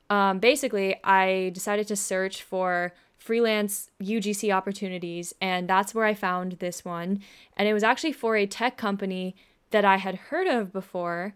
Um, 0.09 0.39
basically, 0.39 0.95
I 1.03 1.51
decided 1.53 1.87
to 1.87 1.95
search 1.95 2.43
for 2.43 2.93
freelance 3.17 3.89
UGC 4.01 4.53
opportunities, 4.53 5.33
and 5.41 5.67
that's 5.67 5.93
where 5.93 6.05
I 6.05 6.13
found 6.13 6.53
this 6.53 6.85
one. 6.85 7.21
And 7.57 7.67
it 7.67 7.73
was 7.73 7.83
actually 7.83 8.13
for 8.13 8.35
a 8.35 8.45
tech 8.45 8.77
company 8.77 9.35
that 9.71 9.83
I 9.83 9.97
had 9.97 10.15
heard 10.15 10.47
of 10.47 10.71
before. 10.71 11.33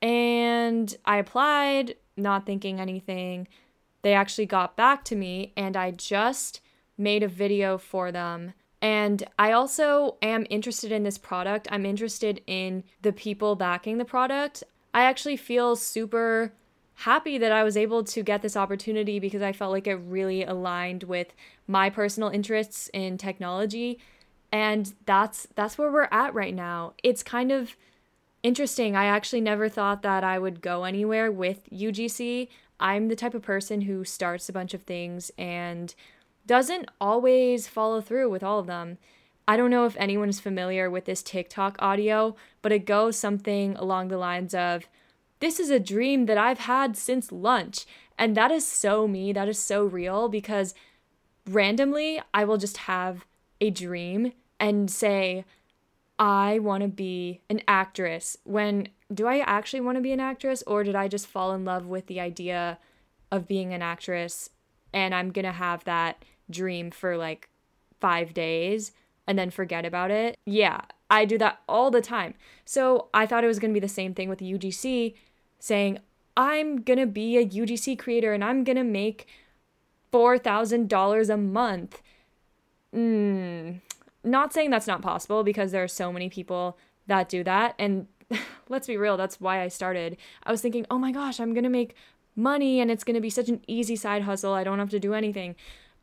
And 0.00 0.94
I 1.04 1.18
applied, 1.18 1.94
not 2.16 2.44
thinking 2.44 2.80
anything. 2.80 3.48
They 4.02 4.14
actually 4.14 4.46
got 4.46 4.76
back 4.76 5.04
to 5.06 5.16
me, 5.16 5.52
and 5.56 5.76
I 5.76 5.90
just 5.92 6.60
made 6.98 7.22
a 7.22 7.28
video 7.28 7.78
for 7.78 8.12
them 8.12 8.52
And 8.80 9.22
I 9.38 9.52
also 9.52 10.16
am 10.22 10.44
interested 10.50 10.90
in 10.90 11.04
this 11.04 11.16
product. 11.16 11.68
I'm 11.70 11.86
interested 11.86 12.42
in 12.48 12.82
the 13.02 13.12
people 13.12 13.54
backing 13.54 13.98
the 13.98 14.04
product. 14.04 14.64
I 14.92 15.04
actually 15.04 15.36
feel 15.36 15.76
super 15.76 16.52
happy 16.94 17.38
that 17.38 17.52
I 17.52 17.62
was 17.62 17.76
able 17.76 18.02
to 18.04 18.22
get 18.24 18.42
this 18.42 18.56
opportunity 18.56 19.20
because 19.20 19.40
I 19.40 19.52
felt 19.52 19.70
like 19.72 19.86
it 19.86 19.94
really 19.94 20.42
aligned 20.42 21.04
with 21.04 21.32
my 21.68 21.90
personal 21.90 22.28
interests 22.28 22.90
in 22.92 23.18
technology 23.18 23.98
and 24.50 24.92
that's 25.06 25.46
that's 25.54 25.78
where 25.78 25.90
we're 25.90 26.08
at 26.10 26.34
right 26.34 26.54
now. 26.54 26.92
It's 27.02 27.22
kind 27.22 27.50
of 27.50 27.76
interesting. 28.42 28.96
I 28.96 29.06
actually 29.06 29.40
never 29.40 29.68
thought 29.68 30.02
that 30.02 30.24
I 30.24 30.38
would 30.38 30.60
go 30.60 30.84
anywhere 30.84 31.32
with 31.32 31.68
UGC. 31.70 32.48
I'm 32.82 33.06
the 33.06 33.16
type 33.16 33.32
of 33.32 33.42
person 33.42 33.82
who 33.82 34.04
starts 34.04 34.48
a 34.48 34.52
bunch 34.52 34.74
of 34.74 34.82
things 34.82 35.30
and 35.38 35.94
doesn't 36.46 36.90
always 37.00 37.68
follow 37.68 38.00
through 38.00 38.28
with 38.28 38.42
all 38.42 38.58
of 38.58 38.66
them. 38.66 38.98
I 39.46 39.56
don't 39.56 39.70
know 39.70 39.86
if 39.86 39.96
anyone 39.98 40.28
is 40.28 40.40
familiar 40.40 40.90
with 40.90 41.04
this 41.04 41.22
TikTok 41.22 41.76
audio, 41.78 42.34
but 42.60 42.72
it 42.72 42.84
goes 42.84 43.16
something 43.16 43.76
along 43.76 44.08
the 44.08 44.18
lines 44.18 44.52
of 44.52 44.88
This 45.38 45.60
is 45.60 45.70
a 45.70 45.80
dream 45.80 46.26
that 46.26 46.38
I've 46.38 46.60
had 46.60 46.96
since 46.96 47.32
lunch. 47.32 47.86
And 48.18 48.36
that 48.36 48.50
is 48.50 48.66
so 48.66 49.08
me. 49.08 49.32
That 49.32 49.48
is 49.48 49.58
so 49.58 49.84
real 49.84 50.28
because 50.28 50.74
randomly 51.48 52.20
I 52.34 52.44
will 52.44 52.58
just 52.58 52.76
have 52.78 53.24
a 53.60 53.70
dream 53.70 54.32
and 54.60 54.90
say, 54.90 55.44
I 56.18 56.58
want 56.58 56.82
to 56.82 56.88
be 56.88 57.40
an 57.48 57.62
actress 57.66 58.36
when 58.44 58.88
do 59.12 59.26
I 59.26 59.40
actually 59.40 59.80
want 59.80 59.96
to 59.96 60.02
be 60.02 60.12
an 60.12 60.20
actress 60.20 60.62
or 60.66 60.84
did 60.84 60.94
I 60.94 61.08
just 61.08 61.26
fall 61.26 61.52
in 61.52 61.64
love 61.64 61.86
with 61.86 62.06
the 62.06 62.20
idea 62.20 62.78
of 63.30 63.48
being 63.48 63.72
an 63.72 63.82
actress 63.82 64.50
and 64.92 65.14
I'm 65.14 65.30
going 65.30 65.44
to 65.44 65.52
have 65.52 65.84
that 65.84 66.24
dream 66.50 66.90
for 66.90 67.16
like 67.16 67.48
5 68.00 68.34
days 68.34 68.92
and 69.26 69.38
then 69.38 69.50
forget 69.50 69.84
about 69.84 70.10
it? 70.10 70.38
Yeah, 70.44 70.82
I 71.10 71.24
do 71.24 71.38
that 71.38 71.60
all 71.68 71.90
the 71.90 72.00
time. 72.00 72.34
So, 72.64 73.08
I 73.12 73.26
thought 73.26 73.44
it 73.44 73.48
was 73.48 73.58
going 73.58 73.70
to 73.70 73.78
be 73.78 73.84
the 73.84 73.88
same 73.88 74.14
thing 74.14 74.28
with 74.28 74.40
UGC 74.40 75.14
saying 75.58 75.98
I'm 76.36 76.82
going 76.82 76.98
to 76.98 77.06
be 77.06 77.36
a 77.36 77.46
UGC 77.46 77.98
creator 77.98 78.32
and 78.32 78.44
I'm 78.44 78.64
going 78.64 78.76
to 78.76 78.84
make 78.84 79.26
$4,000 80.12 81.30
a 81.30 81.36
month. 81.36 82.02
Mm, 82.94 83.80
not 84.24 84.52
saying 84.52 84.70
that's 84.70 84.86
not 84.86 85.02
possible 85.02 85.42
because 85.42 85.72
there 85.72 85.82
are 85.82 85.88
so 85.88 86.12
many 86.12 86.28
people 86.28 86.78
that 87.06 87.28
do 87.28 87.42
that. 87.44 87.74
And 87.78 88.06
let's 88.68 88.86
be 88.86 88.96
real, 88.96 89.16
that's 89.16 89.40
why 89.40 89.62
I 89.62 89.68
started. 89.68 90.16
I 90.44 90.50
was 90.50 90.60
thinking, 90.60 90.86
oh 90.90 90.98
my 90.98 91.12
gosh, 91.12 91.40
I'm 91.40 91.54
going 91.54 91.64
to 91.64 91.70
make 91.70 91.94
money 92.34 92.80
and 92.80 92.90
it's 92.90 93.04
going 93.04 93.14
to 93.14 93.20
be 93.20 93.30
such 93.30 93.48
an 93.48 93.60
easy 93.66 93.96
side 93.96 94.22
hustle. 94.22 94.54
I 94.54 94.64
don't 94.64 94.78
have 94.78 94.90
to 94.90 95.00
do 95.00 95.14
anything. 95.14 95.56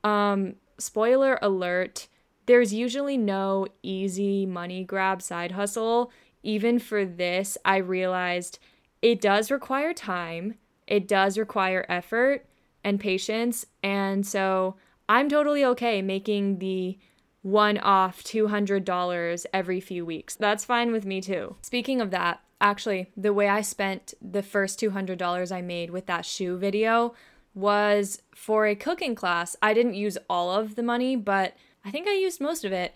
Um, 0.03 0.55
spoiler 0.77 1.39
alert 1.41 2.07
there's 2.49 2.73
usually 2.73 3.15
no 3.15 3.67
easy 3.83 4.43
money 4.43 4.83
grab 4.83 5.21
side 5.21 5.51
hustle. 5.51 6.11
Even 6.41 6.79
for 6.79 7.05
this, 7.05 7.59
I 7.63 7.77
realized 7.77 8.57
it 9.03 9.21
does 9.21 9.51
require 9.51 9.93
time, 9.93 10.55
it 10.88 11.07
does 11.07 11.38
require 11.38 11.85
effort 11.88 12.47
and 12.83 12.99
patience. 12.99 13.67
And 13.83 14.25
so 14.25 14.77
I'm 15.07 15.29
totally 15.29 15.63
okay 15.63 16.01
making 16.01 16.57
the 16.57 16.97
one 17.41 17.77
off 17.77 18.24
$200 18.24 19.46
every 19.53 19.79
few 19.79 20.05
weeks. 20.05 20.36
That's 20.36 20.65
fine 20.65 20.91
with 20.91 21.05
me 21.05 21.22
too. 21.22 21.55
Speaking 21.62 22.01
of 22.01 22.12
that, 22.12 22.41
actually, 22.60 23.12
the 23.15 23.34
way 23.34 23.48
I 23.48 23.62
spent 23.62 24.13
the 24.22 24.43
first 24.43 24.79
$200 24.79 25.51
I 25.51 25.62
made 25.62 25.89
with 25.89 26.05
that 26.08 26.25
shoe 26.25 26.58
video 26.58 27.13
was 27.53 28.22
for 28.36 28.67
a 28.67 28.75
cooking 28.75 29.15
class. 29.15 29.55
I 29.62 29.74
didn't 29.74 29.96
use 29.96 30.17
all 30.29 30.51
of 30.51 30.75
the 30.75 30.84
money, 30.84 31.15
but 31.15 31.55
I 31.84 31.91
think 31.91 32.08
I 32.08 32.13
used 32.13 32.41
most 32.41 32.65
of 32.65 32.72
it. 32.72 32.93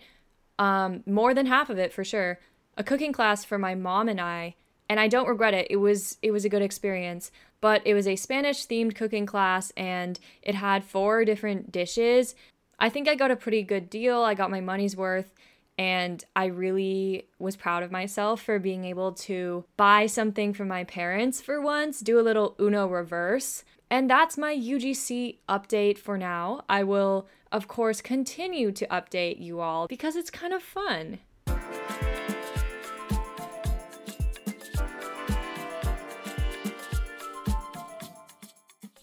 Um, 0.58 1.02
more 1.06 1.34
than 1.34 1.46
half 1.46 1.70
of 1.70 1.78
it 1.78 1.92
for 1.92 2.04
sure. 2.04 2.38
A 2.76 2.84
cooking 2.84 3.12
class 3.12 3.44
for 3.44 3.58
my 3.58 3.74
mom 3.74 4.08
and 4.08 4.20
I, 4.20 4.54
and 4.88 5.00
I 5.00 5.08
don't 5.08 5.28
regret 5.28 5.54
it. 5.54 5.66
It 5.70 5.76
was 5.76 6.18
it 6.22 6.30
was 6.30 6.44
a 6.44 6.48
good 6.48 6.62
experience. 6.62 7.30
But 7.60 7.82
it 7.86 7.94
was 7.94 8.06
a 8.06 8.16
Spanish 8.16 8.66
themed 8.66 8.94
cooking 8.94 9.24
class 9.24 9.72
and 9.76 10.20
it 10.42 10.54
had 10.54 10.84
four 10.84 11.24
different 11.24 11.72
dishes 11.72 12.34
I 12.78 12.88
think 12.88 13.08
I 13.08 13.14
got 13.14 13.30
a 13.30 13.36
pretty 13.36 13.62
good 13.62 13.88
deal. 13.88 14.22
I 14.22 14.34
got 14.34 14.50
my 14.50 14.60
money's 14.60 14.96
worth. 14.96 15.32
And 15.76 16.24
I 16.36 16.46
really 16.46 17.26
was 17.38 17.56
proud 17.56 17.82
of 17.82 17.90
myself 17.90 18.40
for 18.40 18.60
being 18.60 18.84
able 18.84 19.12
to 19.12 19.64
buy 19.76 20.06
something 20.06 20.54
for 20.54 20.64
my 20.64 20.84
parents 20.84 21.40
for 21.40 21.60
once, 21.60 21.98
do 22.00 22.20
a 22.20 22.22
little 22.22 22.54
Uno 22.60 22.86
reverse. 22.86 23.64
And 23.90 24.08
that's 24.08 24.38
my 24.38 24.54
UGC 24.54 25.38
update 25.48 25.98
for 25.98 26.16
now. 26.16 26.64
I 26.68 26.84
will, 26.84 27.26
of 27.50 27.66
course, 27.66 28.00
continue 28.00 28.70
to 28.70 28.86
update 28.86 29.40
you 29.40 29.60
all 29.60 29.88
because 29.88 30.14
it's 30.14 30.30
kind 30.30 30.52
of 30.52 30.62
fun. 30.62 31.18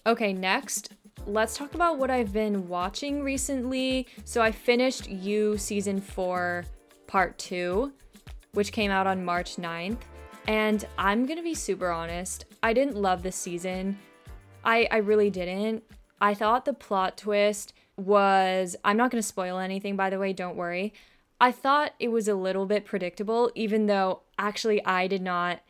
Okay, 0.04 0.32
next, 0.32 0.94
let's 1.26 1.56
talk 1.56 1.74
about 1.74 1.98
what 1.98 2.10
I've 2.10 2.32
been 2.32 2.68
watching 2.68 3.22
recently. 3.22 4.06
So 4.24 4.42
I 4.42 4.50
finished 4.50 5.08
You 5.08 5.56
season 5.56 6.00
4 6.00 6.64
part 7.06 7.38
2, 7.38 7.92
which 8.52 8.72
came 8.72 8.90
out 8.90 9.06
on 9.06 9.24
March 9.24 9.56
9th, 9.56 9.98
and 10.48 10.86
I'm 10.98 11.26
to 11.38 11.42
be 11.44 11.54
super 11.54 11.90
honest, 11.90 12.46
I 12.62 12.72
didn't 12.72 12.96
love 12.96 13.22
this 13.22 13.36
season. 13.36 13.98
I 14.64 14.88
I 14.90 14.98
really 14.98 15.30
didn't. 15.30 15.84
I 16.20 16.34
thought 16.34 16.64
the 16.64 16.72
plot 16.72 17.16
twist 17.16 17.72
was 17.96 18.76
I'm 18.84 18.96
not 18.96 19.10
to 19.22 19.26
spoil 19.26 19.58
anything 19.58 19.96
by 19.96 20.10
the 20.10 20.18
way, 20.18 20.32
don't 20.32 20.56
worry. 20.56 20.92
I 21.40 21.50
thought 21.50 21.94
it 21.98 22.08
was 22.08 22.28
a 22.28 22.34
little 22.34 22.66
bit 22.66 22.84
predictable 22.84 23.50
even 23.54 23.86
though 23.86 24.22
actually 24.38 24.84
I 24.84 25.06
did 25.06 25.22
not 25.22 25.60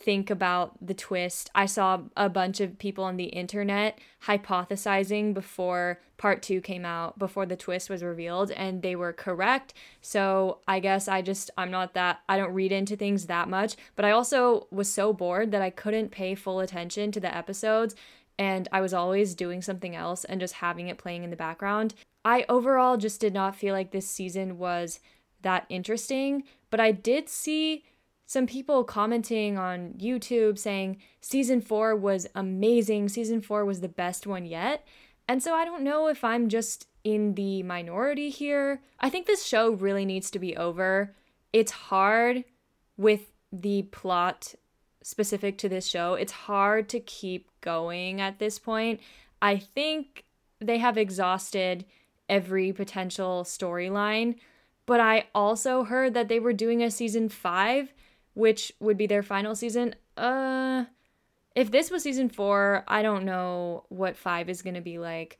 think 0.00 0.30
about 0.30 0.74
the 0.84 0.94
twist. 0.94 1.50
I 1.54 1.66
saw 1.66 2.00
a 2.16 2.28
bunch 2.28 2.60
of 2.60 2.78
people 2.78 3.04
on 3.04 3.16
the 3.16 3.24
internet 3.24 3.98
hypothesizing 4.24 5.34
before 5.34 6.00
part 6.16 6.42
two 6.42 6.60
came 6.60 6.84
out, 6.84 7.18
before 7.18 7.46
the 7.46 7.56
twist 7.56 7.90
was 7.90 8.02
revealed, 8.02 8.50
and 8.50 8.82
they 8.82 8.96
were 8.96 9.12
correct. 9.12 9.74
So 10.00 10.58
I 10.66 10.80
guess 10.80 11.06
I 11.06 11.22
just, 11.22 11.50
I'm 11.56 11.70
not 11.70 11.94
that, 11.94 12.20
I 12.28 12.38
don't 12.38 12.54
read 12.54 12.72
into 12.72 12.96
things 12.96 13.26
that 13.26 13.48
much. 13.48 13.76
But 13.94 14.04
I 14.06 14.10
also 14.10 14.66
was 14.70 14.90
so 14.90 15.12
bored 15.12 15.50
that 15.52 15.62
I 15.62 15.70
couldn't 15.70 16.10
pay 16.10 16.34
full 16.34 16.60
attention 16.60 17.12
to 17.12 17.20
the 17.20 17.34
episodes. 17.34 17.94
And 18.38 18.68
I 18.72 18.80
was 18.80 18.94
always 18.94 19.34
doing 19.34 19.60
something 19.60 19.94
else 19.94 20.24
and 20.24 20.40
just 20.40 20.54
having 20.54 20.88
it 20.88 20.98
playing 20.98 21.24
in 21.24 21.30
the 21.30 21.36
background. 21.36 21.94
I 22.24 22.46
overall 22.48 22.96
just 22.96 23.20
did 23.20 23.34
not 23.34 23.54
feel 23.56 23.74
like 23.74 23.90
this 23.90 24.08
season 24.08 24.56
was 24.56 25.00
that 25.42 25.66
interesting, 25.68 26.44
but 26.70 26.80
I 26.80 26.92
did 26.92 27.28
see 27.28 27.84
some 28.30 28.46
people 28.46 28.84
commenting 28.84 29.58
on 29.58 29.94
YouTube 29.98 30.56
saying 30.56 30.98
season 31.20 31.60
four 31.60 31.96
was 31.96 32.28
amazing, 32.32 33.08
season 33.08 33.40
four 33.40 33.64
was 33.64 33.80
the 33.80 33.88
best 33.88 34.24
one 34.24 34.44
yet. 34.44 34.86
And 35.26 35.42
so 35.42 35.52
I 35.52 35.64
don't 35.64 35.82
know 35.82 36.06
if 36.06 36.22
I'm 36.22 36.48
just 36.48 36.86
in 37.02 37.34
the 37.34 37.64
minority 37.64 38.30
here. 38.30 38.82
I 39.00 39.10
think 39.10 39.26
this 39.26 39.44
show 39.44 39.72
really 39.72 40.04
needs 40.04 40.30
to 40.30 40.38
be 40.38 40.56
over. 40.56 41.12
It's 41.52 41.72
hard 41.72 42.44
with 42.96 43.32
the 43.50 43.82
plot 43.90 44.54
specific 45.02 45.58
to 45.58 45.68
this 45.68 45.88
show, 45.88 46.14
it's 46.14 46.30
hard 46.30 46.88
to 46.90 47.00
keep 47.00 47.50
going 47.60 48.20
at 48.20 48.38
this 48.38 48.60
point. 48.60 49.00
I 49.42 49.56
think 49.58 50.24
they 50.60 50.78
have 50.78 50.96
exhausted 50.96 51.84
every 52.28 52.72
potential 52.72 53.42
storyline, 53.42 54.36
but 54.86 55.00
I 55.00 55.24
also 55.34 55.82
heard 55.82 56.14
that 56.14 56.28
they 56.28 56.38
were 56.38 56.52
doing 56.52 56.80
a 56.80 56.92
season 56.92 57.28
five 57.28 57.92
which 58.34 58.72
would 58.80 58.96
be 58.96 59.06
their 59.06 59.22
final 59.22 59.54
season. 59.54 59.94
Uh 60.16 60.84
if 61.54 61.70
this 61.70 61.90
was 61.90 62.04
season 62.04 62.28
4, 62.28 62.84
I 62.86 63.02
don't 63.02 63.24
know 63.24 63.84
what 63.88 64.16
5 64.16 64.48
is 64.48 64.62
going 64.62 64.76
to 64.76 64.80
be 64.80 64.98
like. 64.98 65.38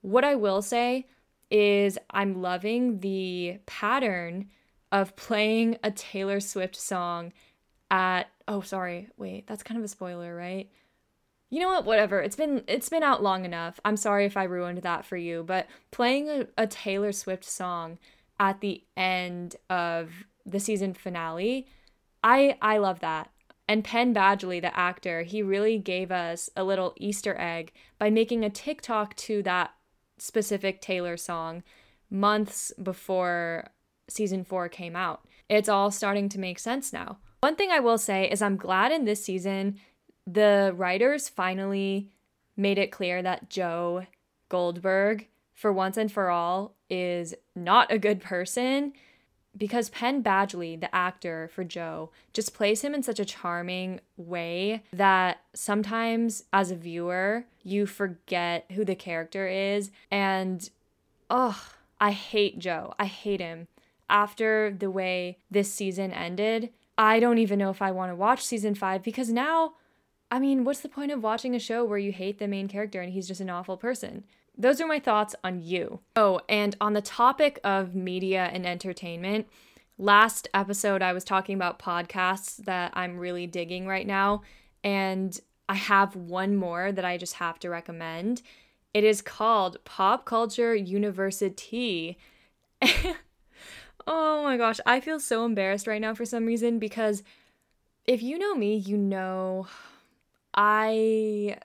What 0.00 0.24
I 0.24 0.34
will 0.34 0.62
say 0.62 1.06
is 1.50 1.98
I'm 2.10 2.40
loving 2.40 3.00
the 3.00 3.58
pattern 3.66 4.48
of 4.92 5.16
playing 5.16 5.76
a 5.84 5.90
Taylor 5.90 6.40
Swift 6.40 6.76
song 6.76 7.32
at 7.90 8.28
oh 8.48 8.60
sorry, 8.60 9.08
wait, 9.16 9.46
that's 9.46 9.62
kind 9.62 9.78
of 9.78 9.84
a 9.84 9.88
spoiler, 9.88 10.34
right? 10.34 10.70
You 11.50 11.60
know 11.60 11.68
what, 11.68 11.84
whatever. 11.84 12.20
It's 12.20 12.36
been 12.36 12.62
it's 12.66 12.88
been 12.88 13.02
out 13.02 13.22
long 13.22 13.44
enough. 13.44 13.80
I'm 13.84 13.96
sorry 13.96 14.24
if 14.24 14.36
I 14.36 14.44
ruined 14.44 14.82
that 14.82 15.04
for 15.04 15.16
you, 15.16 15.42
but 15.42 15.66
playing 15.90 16.28
a, 16.28 16.46
a 16.56 16.66
Taylor 16.66 17.12
Swift 17.12 17.44
song 17.44 17.98
at 18.38 18.60
the 18.60 18.82
end 18.96 19.56
of 19.68 20.10
the 20.46 20.60
season 20.60 20.94
finale 20.94 21.66
I 22.22 22.56
I 22.60 22.78
love 22.78 23.00
that. 23.00 23.30
And 23.68 23.84
Penn 23.84 24.12
Badgley, 24.12 24.60
the 24.60 24.76
actor, 24.76 25.22
he 25.22 25.42
really 25.42 25.78
gave 25.78 26.10
us 26.10 26.50
a 26.56 26.64
little 26.64 26.92
Easter 26.96 27.36
egg 27.38 27.72
by 27.98 28.10
making 28.10 28.44
a 28.44 28.50
TikTok 28.50 29.14
to 29.16 29.42
that 29.44 29.72
specific 30.18 30.80
Taylor 30.80 31.16
song 31.16 31.62
months 32.10 32.72
before 32.82 33.70
season 34.08 34.44
4 34.44 34.68
came 34.68 34.96
out. 34.96 35.24
It's 35.48 35.68
all 35.68 35.92
starting 35.92 36.28
to 36.30 36.40
make 36.40 36.58
sense 36.58 36.92
now. 36.92 37.18
One 37.40 37.54
thing 37.54 37.70
I 37.70 37.78
will 37.78 37.98
say 37.98 38.28
is 38.28 38.42
I'm 38.42 38.56
glad 38.56 38.90
in 38.90 39.04
this 39.04 39.24
season 39.24 39.78
the 40.26 40.72
writers 40.76 41.28
finally 41.28 42.10
made 42.56 42.76
it 42.76 42.92
clear 42.92 43.22
that 43.22 43.48
Joe 43.50 44.06
Goldberg 44.48 45.28
for 45.60 45.70
once 45.70 45.98
and 45.98 46.10
for 46.10 46.30
all, 46.30 46.74
is 46.88 47.34
not 47.54 47.92
a 47.92 47.98
good 47.98 48.18
person 48.18 48.94
because 49.56 49.90
Penn 49.90 50.22
Badgley, 50.22 50.80
the 50.80 50.94
actor 50.94 51.50
for 51.54 51.64
Joe, 51.64 52.10
just 52.32 52.54
plays 52.54 52.82
him 52.82 52.94
in 52.94 53.02
such 53.02 53.18
a 53.18 53.24
charming 53.24 54.00
way 54.16 54.82
that 54.92 55.40
sometimes 55.54 56.44
as 56.52 56.70
a 56.70 56.76
viewer, 56.76 57.44
you 57.62 57.86
forget 57.86 58.64
who 58.72 58.84
the 58.84 58.94
character 58.94 59.48
is. 59.48 59.90
And 60.10 60.68
oh, 61.28 61.60
I 62.00 62.12
hate 62.12 62.58
Joe. 62.58 62.94
I 62.98 63.06
hate 63.06 63.40
him. 63.40 63.68
After 64.08 64.74
the 64.76 64.90
way 64.90 65.38
this 65.50 65.72
season 65.72 66.12
ended, 66.12 66.70
I 66.98 67.20
don't 67.20 67.38
even 67.38 67.58
know 67.58 67.70
if 67.70 67.82
I 67.82 67.92
want 67.92 68.10
to 68.10 68.16
watch 68.16 68.44
season 68.44 68.74
five 68.74 69.02
because 69.02 69.30
now, 69.30 69.74
I 70.30 70.38
mean, 70.38 70.64
what's 70.64 70.80
the 70.80 70.88
point 70.88 71.12
of 71.12 71.22
watching 71.22 71.54
a 71.54 71.60
show 71.60 71.84
where 71.84 71.98
you 71.98 72.12
hate 72.12 72.38
the 72.38 72.48
main 72.48 72.68
character 72.68 73.00
and 73.00 73.12
he's 73.12 73.28
just 73.28 73.40
an 73.40 73.50
awful 73.50 73.76
person? 73.76 74.24
Those 74.56 74.80
are 74.80 74.86
my 74.86 74.98
thoughts 74.98 75.34
on 75.42 75.62
you. 75.62 76.00
Oh, 76.16 76.40
and 76.48 76.76
on 76.80 76.92
the 76.92 77.00
topic 77.00 77.58
of 77.64 77.94
media 77.94 78.50
and 78.52 78.66
entertainment, 78.66 79.46
last 79.98 80.48
episode 80.52 81.02
I 81.02 81.12
was 81.12 81.24
talking 81.24 81.54
about 81.54 81.78
podcasts 81.78 82.56
that 82.64 82.92
I'm 82.94 83.18
really 83.18 83.46
digging 83.46 83.86
right 83.86 84.06
now, 84.06 84.42
and 84.84 85.38
I 85.68 85.74
have 85.74 86.16
one 86.16 86.56
more 86.56 86.92
that 86.92 87.04
I 87.04 87.16
just 87.16 87.34
have 87.34 87.58
to 87.60 87.70
recommend. 87.70 88.42
It 88.92 89.04
is 89.04 89.22
called 89.22 89.82
Pop 89.84 90.24
Culture 90.24 90.74
University. 90.74 92.18
oh 94.06 94.42
my 94.42 94.56
gosh, 94.56 94.80
I 94.84 95.00
feel 95.00 95.20
so 95.20 95.44
embarrassed 95.44 95.86
right 95.86 96.00
now 96.00 96.14
for 96.14 96.24
some 96.24 96.44
reason 96.44 96.78
because 96.78 97.22
if 98.04 98.22
you 98.22 98.38
know 98.38 98.54
me, 98.54 98.76
you 98.76 98.96
know 98.96 99.68
I 100.54 101.56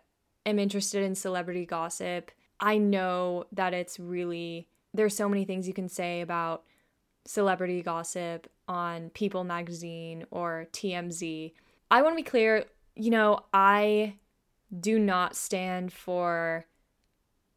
am 0.46 0.60
interested 0.60 1.04
in 1.04 1.16
celebrity 1.16 1.66
gossip 1.66 2.32
I 2.60 2.78
know 2.78 3.46
that 3.52 3.74
it's 3.74 4.00
really, 4.00 4.68
there's 4.94 5.16
so 5.16 5.30
many 5.30 5.46
things 5.46 5.68
you 5.68 5.74
can 5.74 5.90
say 5.90 6.22
about 6.22 6.64
celebrity 7.26 7.82
gossip 7.82 8.48
on 8.68 9.10
People 9.10 9.44
magazine 9.44 10.26
or 10.32 10.68
TMZ. 10.72 11.54
I 11.92 12.02
want 12.02 12.14
to 12.14 12.24
be 12.24 12.30
clear, 12.30 12.66
you 12.96 13.12
know, 13.12 13.40
I 13.54 14.16
do 14.80 15.00
not 15.00 15.36
stand 15.36 15.92
for 15.94 16.66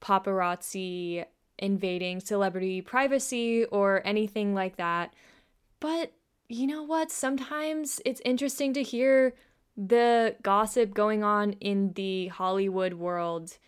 paparazzi 0.00 1.24
invading 1.58 2.20
celebrity 2.20 2.80
privacy 2.80 3.64
or 3.66 4.02
anything 4.04 4.54
like 4.54 4.76
that. 4.76 5.12
But 5.80 6.12
you 6.48 6.66
know 6.66 6.82
what? 6.82 7.10
Sometimes 7.10 8.00
it's 8.04 8.22
interesting 8.24 8.72
to 8.74 8.82
hear 8.82 9.34
the 9.76 10.36
gossip 10.42 10.94
going 10.94 11.22
on 11.22 11.52
in 11.54 11.92
the 11.92 12.28
Hollywood 12.28 12.94
world 12.94 13.58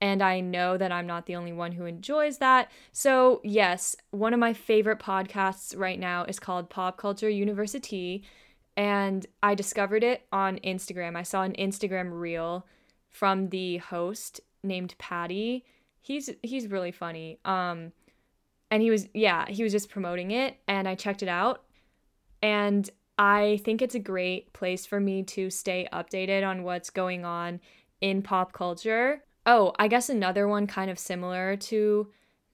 and 0.00 0.22
I 0.22 0.40
know 0.40 0.76
that 0.76 0.92
I'm 0.92 1.06
not 1.06 1.26
the 1.26 1.36
only 1.36 1.52
one 1.52 1.72
who 1.72 1.86
enjoys 1.86 2.38
that. 2.38 2.70
So, 2.92 3.40
yes, 3.42 3.96
one 4.10 4.34
of 4.34 4.40
my 4.40 4.52
favorite 4.52 4.98
podcasts 4.98 5.76
right 5.76 5.98
now 5.98 6.24
is 6.24 6.38
called 6.38 6.68
Pop 6.68 6.98
Culture 6.98 7.30
University, 7.30 8.24
and 8.76 9.26
I 9.42 9.54
discovered 9.54 10.04
it 10.04 10.26
on 10.32 10.58
Instagram. 10.58 11.16
I 11.16 11.22
saw 11.22 11.42
an 11.42 11.54
Instagram 11.54 12.10
reel 12.12 12.66
from 13.08 13.48
the 13.48 13.78
host 13.78 14.40
named 14.62 14.94
Patty. 14.98 15.64
He's 16.00 16.30
he's 16.42 16.68
really 16.68 16.92
funny. 16.92 17.38
Um 17.44 17.92
and 18.70 18.82
he 18.82 18.90
was 18.90 19.08
yeah, 19.14 19.46
he 19.48 19.62
was 19.62 19.72
just 19.72 19.88
promoting 19.88 20.30
it 20.30 20.58
and 20.68 20.86
I 20.86 20.94
checked 20.94 21.22
it 21.22 21.28
out 21.28 21.64
and 22.42 22.88
I 23.18 23.60
think 23.64 23.80
it's 23.80 23.94
a 23.94 24.00
great 24.00 24.52
place 24.52 24.84
for 24.84 25.00
me 25.00 25.22
to 25.22 25.48
stay 25.48 25.88
updated 25.92 26.46
on 26.46 26.62
what's 26.62 26.90
going 26.90 27.24
on 27.24 27.60
in 28.02 28.20
pop 28.20 28.52
culture 28.52 29.22
Oh, 29.46 29.72
I 29.78 29.86
guess 29.86 30.08
another 30.08 30.48
one 30.48 30.66
kind 30.66 30.90
of 30.90 30.98
similar 30.98 31.56
to 31.56 32.08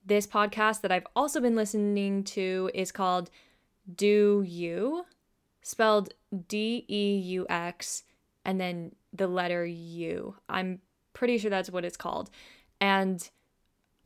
this 0.04 0.26
podcast 0.26 0.82
that 0.82 0.92
I've 0.92 1.06
also 1.16 1.40
been 1.40 1.56
listening 1.56 2.22
to 2.24 2.70
is 2.74 2.92
called 2.92 3.30
Deux 3.94 4.42
U, 4.46 5.06
spelled 5.62 6.12
D 6.48 6.84
E 6.88 7.16
U 7.16 7.46
X, 7.48 8.04
and 8.44 8.60
then 8.60 8.94
the 9.12 9.26
letter 9.26 9.64
U. 9.64 10.36
I'm 10.50 10.80
pretty 11.14 11.38
sure 11.38 11.50
that's 11.50 11.70
what 11.70 11.84
it's 11.84 11.96
called. 11.96 12.28
And 12.78 13.26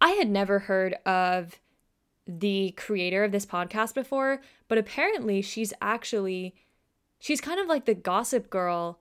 I 0.00 0.10
had 0.10 0.30
never 0.30 0.60
heard 0.60 0.94
of 1.04 1.58
the 2.26 2.72
creator 2.76 3.24
of 3.24 3.32
this 3.32 3.46
podcast 3.46 3.94
before, 3.94 4.40
but 4.68 4.78
apparently 4.78 5.42
she's 5.42 5.72
actually 5.82 6.54
she's 7.18 7.40
kind 7.40 7.58
of 7.58 7.66
like 7.66 7.86
the 7.86 7.94
gossip 7.94 8.48
girl 8.48 9.00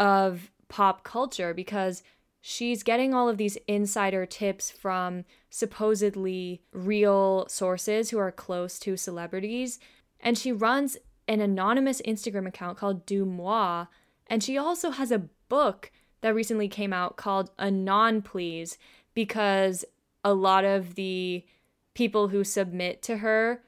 of 0.00 0.50
pop 0.68 1.04
culture 1.04 1.52
because 1.52 2.02
she's 2.46 2.82
getting 2.82 3.14
all 3.14 3.26
of 3.26 3.38
these 3.38 3.56
insider 3.66 4.26
tips 4.26 4.70
from 4.70 5.24
supposedly 5.48 6.60
real 6.74 7.46
sources 7.48 8.10
who 8.10 8.18
are 8.18 8.30
close 8.30 8.78
to 8.78 8.98
celebrities. 8.98 9.78
And 10.20 10.36
she 10.36 10.52
runs 10.52 10.98
an 11.26 11.40
anonymous 11.40 12.02
Instagram 12.02 12.46
account 12.46 12.76
called 12.76 13.06
DeuxMoi. 13.06 13.88
And 14.26 14.42
she 14.42 14.58
also 14.58 14.90
has 14.90 15.10
a 15.10 15.22
book 15.48 15.90
that 16.20 16.34
recently 16.34 16.68
came 16.68 16.92
out 16.92 17.16
called 17.16 17.48
Anon 17.58 18.20
Please, 18.20 18.76
because 19.14 19.82
a 20.22 20.34
lot 20.34 20.66
of 20.66 20.96
the 20.96 21.46
people 21.94 22.28
who 22.28 22.44
submit 22.44 23.00
to 23.04 23.18
her 23.18 23.62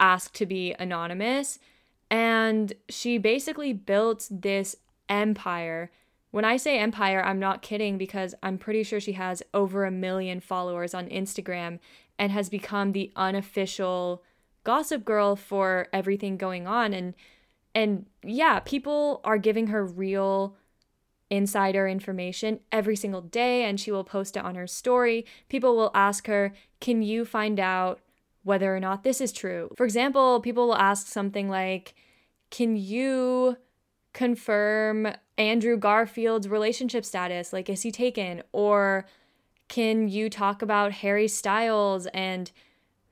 ask 0.00 0.32
to 0.32 0.46
be 0.46 0.74
anonymous. 0.78 1.58
And 2.10 2.72
she 2.88 3.18
basically 3.18 3.74
built 3.74 4.26
this 4.30 4.74
empire 5.10 5.90
when 6.30 6.44
I 6.44 6.56
say 6.56 6.78
empire, 6.78 7.22
I'm 7.22 7.40
not 7.40 7.62
kidding 7.62 7.98
because 7.98 8.34
I'm 8.42 8.58
pretty 8.58 8.82
sure 8.82 9.00
she 9.00 9.12
has 9.12 9.42
over 9.52 9.84
a 9.84 9.90
million 9.90 10.40
followers 10.40 10.94
on 10.94 11.08
Instagram 11.08 11.80
and 12.18 12.30
has 12.30 12.48
become 12.48 12.92
the 12.92 13.10
unofficial 13.16 14.22
gossip 14.62 15.04
girl 15.04 15.36
for 15.36 15.88
everything 15.92 16.36
going 16.36 16.66
on 16.66 16.92
and 16.92 17.14
and 17.72 18.06
yeah, 18.24 18.58
people 18.58 19.20
are 19.22 19.38
giving 19.38 19.68
her 19.68 19.84
real 19.84 20.56
insider 21.30 21.86
information 21.86 22.58
every 22.72 22.96
single 22.96 23.20
day 23.20 23.62
and 23.62 23.78
she 23.78 23.92
will 23.92 24.02
post 24.02 24.36
it 24.36 24.44
on 24.44 24.56
her 24.56 24.66
story. 24.66 25.24
People 25.48 25.76
will 25.76 25.92
ask 25.94 26.26
her, 26.26 26.52
"Can 26.80 27.02
you 27.02 27.24
find 27.24 27.60
out 27.60 28.00
whether 28.42 28.74
or 28.74 28.80
not 28.80 29.04
this 29.04 29.20
is 29.20 29.32
true?" 29.32 29.70
For 29.76 29.84
example, 29.84 30.40
people 30.40 30.66
will 30.66 30.76
ask 30.76 31.06
something 31.06 31.48
like, 31.48 31.94
"Can 32.50 32.76
you 32.76 33.56
confirm 34.12 35.08
Andrew 35.38 35.76
Garfield's 35.76 36.48
relationship 36.48 37.04
status? 37.04 37.52
Like, 37.52 37.68
is 37.68 37.82
he 37.82 37.90
taken? 37.90 38.42
Or 38.52 39.06
can 39.68 40.08
you 40.08 40.28
talk 40.28 40.62
about 40.62 40.92
Harry 40.92 41.28
Styles 41.28 42.06
and 42.06 42.50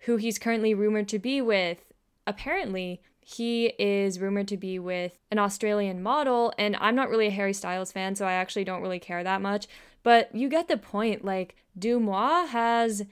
who 0.01 0.17
he's 0.17 0.39
currently 0.39 0.75
rumored 0.75 1.09
to 1.09 1.19
be 1.19 1.41
with? 1.41 1.93
Apparently, 2.27 3.01
he 3.21 3.67
is 3.79 4.19
rumored 4.19 4.49
to 4.49 4.57
be 4.57 4.79
with 4.79 5.19
an 5.31 5.39
Australian 5.39 6.03
model, 6.03 6.53
and 6.59 6.77
I'm 6.81 6.95
not 6.95 7.11
really 7.11 7.27
a 7.27 7.31
Harry 7.31 7.53
Styles 7.53 7.93
fan, 7.93 8.15
so 8.15 8.27
I 8.27 8.33
actually 8.33 8.65
don't 8.65 8.81
really 8.81 8.99
care 8.99 9.23
that 9.23 9.43
much. 9.43 9.69
But 10.03 10.35
you 10.35 10.49
get 10.49 10.69
the 10.69 10.79
point. 10.79 11.25
Like, 11.25 11.55
DeuxMoi 11.79 12.49
has 12.49 13.05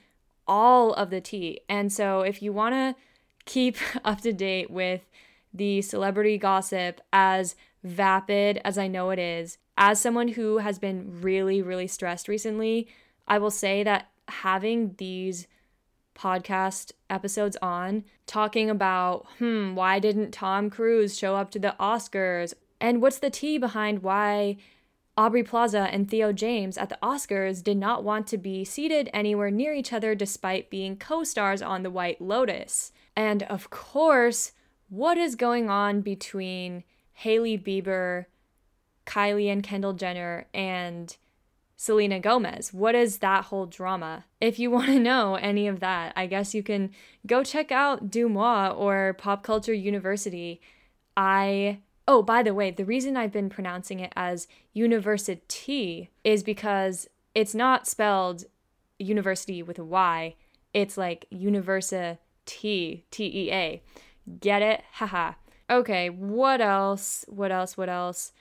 all 0.47 0.93
of 0.93 1.09
the 1.09 1.21
tea. 1.21 1.61
And 1.69 1.93
so, 1.93 2.21
if 2.21 2.41
you 2.41 2.51
want 2.51 2.73
to 2.73 2.95
keep 3.45 3.77
up 4.03 4.21
to 4.21 4.33
date 4.33 4.71
with 4.71 5.01
the 5.53 5.81
celebrity 5.81 6.37
gossip 6.37 6.99
as 7.13 7.55
vapid 7.87 8.61
as 8.63 8.77
I 8.77 8.87
know 8.87 9.09
it 9.09 9.19
is, 9.19 9.57
as 9.77 9.99
someone 9.99 10.29
who 10.29 10.57
has 10.57 10.79
been 10.79 11.21
really, 11.21 11.61
really 11.61 11.87
stressed 11.87 12.27
recently, 12.27 12.87
I 13.27 13.37
will 13.39 13.51
say 13.51 13.83
that 13.83 14.09
having 14.27 14.95
these 14.97 15.47
podcast 16.15 16.91
episodes 17.09 17.57
on 17.61 18.03
talking 18.25 18.69
about, 18.69 19.27
hmm, 19.37 19.75
why 19.75 19.99
didn't 19.99 20.31
Tom 20.31 20.69
Cruise 20.69 21.17
show 21.17 21.35
up 21.35 21.51
to 21.51 21.59
the 21.59 21.75
Oscars? 21.79 22.53
And 22.81 23.01
what's 23.01 23.19
the 23.19 23.29
tea 23.29 23.57
behind 23.57 24.01
why 24.01 24.57
Aubrey 25.15 25.43
Plaza 25.43 25.89
and 25.91 26.09
Theo 26.09 26.31
James 26.31 26.77
at 26.77 26.89
the 26.89 26.99
Oscars 27.01 27.63
did 27.63 27.77
not 27.77 28.03
want 28.03 28.27
to 28.27 28.37
be 28.37 28.63
seated 28.63 29.09
anywhere 29.13 29.51
near 29.51 29.73
each 29.73 29.93
other 29.93 30.15
despite 30.15 30.69
being 30.69 30.97
co 30.97 31.23
stars 31.23 31.61
on 31.61 31.83
The 31.83 31.89
White 31.89 32.21
Lotus? 32.21 32.91
And 33.15 33.43
of 33.43 33.69
course, 33.69 34.51
what 34.89 35.17
is 35.17 35.35
going 35.35 35.69
on 35.69 36.01
between 36.01 36.83
Hailey 37.21 37.57
Bieber, 37.57 38.25
Kylie 39.07 39.51
and 39.51 39.63
Kendall 39.63 39.93
Jenner, 39.93 40.45
and 40.53 41.15
Selena 41.75 42.19
Gomez. 42.19 42.71
What 42.71 42.93
is 42.93 43.17
that 43.19 43.45
whole 43.45 43.65
drama? 43.65 44.25
If 44.39 44.59
you 44.59 44.69
want 44.77 44.87
to 44.87 44.99
know 44.99 45.33
any 45.35 45.67
of 45.67 45.79
that, 45.79 46.13
I 46.15 46.27
guess 46.27 46.53
you 46.53 46.61
can 46.61 46.91
go 47.25 47.43
check 47.43 47.71
out 47.71 48.11
DeuxMoi 48.11 48.77
or 48.77 49.15
Pop 49.15 49.41
Culture 49.41 49.73
University. 49.73 50.61
I 51.15 51.79
Oh, 52.07 52.21
by 52.21 52.41
the 52.41 52.53
way, 52.53 52.69
the 52.71 52.85
reason 52.85 53.17
I've 53.17 53.33
been 53.33 53.49
pronouncing 53.49 53.99
it 53.99 54.13
as 54.15 54.47
university 54.73 56.09
is 56.23 56.41
because 56.43 57.09
it's 57.35 57.53
not 57.53 57.87
spelled 57.87 58.45
university 58.99 59.61
with 59.61 59.77
a 59.79 59.83
Y. 59.83 60.35
It's 60.73 60.97
like 60.97 61.25
university, 61.31 62.19
T 62.45 63.03
E 63.17 63.51
A. 63.51 63.81
Get 64.39 64.61
it? 64.61 64.83
Haha. 64.93 65.33
Okay, 65.69 66.09
what 66.09 66.61
else? 66.61 67.25
What 67.27 67.51
else? 67.51 67.75
What 67.75 67.89
else? 67.89 68.31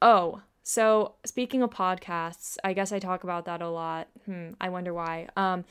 Oh, 0.00 0.42
so 0.62 1.14
speaking 1.24 1.62
of 1.62 1.70
podcasts, 1.70 2.56
I 2.64 2.72
guess 2.72 2.92
I 2.92 2.98
talk 2.98 3.24
about 3.24 3.44
that 3.44 3.60
a 3.60 3.68
lot. 3.68 4.08
Hmm, 4.24 4.50
I 4.60 4.68
wonder 4.70 4.94
why. 4.94 5.28
Um, 5.36 5.64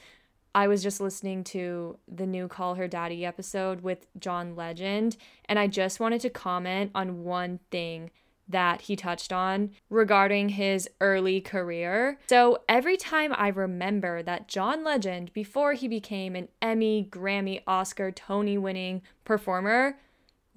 I 0.53 0.67
was 0.67 0.83
just 0.83 0.99
listening 0.99 1.43
to 1.45 1.97
the 2.07 2.25
new 2.25 2.47
Call 2.47 2.75
Her 2.75 2.87
Daddy 2.87 3.25
episode 3.25 3.81
with 3.81 4.07
John 4.19 4.55
Legend, 4.55 5.17
and 5.45 5.57
I 5.57 5.67
just 5.67 5.99
wanted 5.99 6.21
to 6.21 6.29
comment 6.29 6.91
on 6.93 7.23
one 7.23 7.59
thing 7.71 8.11
that 8.47 8.81
he 8.81 8.95
touched 8.95 9.31
on 9.31 9.69
regarding 9.91 10.49
his 10.49 10.89
early 10.99 11.39
career. 11.39 12.19
So 12.27 12.59
every 12.67 12.97
time 12.97 13.31
I 13.37 13.49
remember 13.49 14.23
that 14.23 14.47
John 14.47 14.83
Legend, 14.83 15.31
before 15.33 15.73
he 15.73 15.87
became 15.87 16.35
an 16.35 16.49
Emmy, 16.59 17.07
Grammy, 17.09 17.61
Oscar, 17.67 18.11
Tony 18.11 18.57
winning 18.57 19.03
performer, 19.23 19.97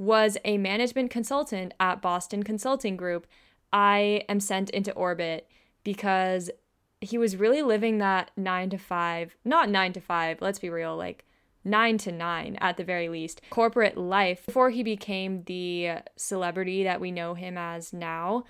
was 0.02 0.36
a 0.44 0.58
management 0.58 1.10
consultant 1.10 1.72
at 1.78 2.02
Boston 2.02 2.42
Consulting 2.42 2.96
Group, 2.96 3.26
I 3.72 4.24
am 4.28 4.40
sent 4.40 4.68
into 4.70 4.92
orbit 4.92 5.48
because 5.84 6.50
he 7.00 7.18
was 7.18 7.36
really 7.36 7.62
living 7.62 7.98
that 7.98 8.30
nine 8.36 8.68
to 8.70 8.78
five, 8.78 9.36
not 9.44 9.68
nine 9.68 9.92
to 9.92 10.00
five, 10.00 10.40
let's 10.40 10.58
be 10.58 10.70
real, 10.70 10.96
like 10.96 11.24
nine 11.64 11.98
to 11.98 12.10
nine 12.10 12.56
at 12.60 12.76
the 12.76 12.84
very 12.84 13.08
least, 13.08 13.40
corporate 13.50 13.96
life 13.96 14.44
before 14.46 14.70
he 14.70 14.82
became 14.82 15.44
the 15.44 15.98
celebrity 16.16 16.82
that 16.82 17.00
we 17.00 17.12
know 17.12 17.34
him 17.34 17.56
as 17.56 17.92
now. 17.92 18.44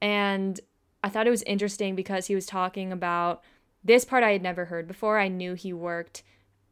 And 0.00 0.60
I 1.02 1.08
thought 1.08 1.26
it 1.26 1.30
was 1.30 1.42
interesting 1.42 1.96
because 1.96 2.26
he 2.26 2.34
was 2.34 2.46
talking 2.46 2.92
about 2.92 3.42
this 3.82 4.04
part 4.04 4.22
I 4.22 4.32
had 4.32 4.42
never 4.42 4.66
heard 4.66 4.86
before. 4.86 5.18
I 5.18 5.26
knew 5.26 5.54
he 5.54 5.72
worked 5.72 6.22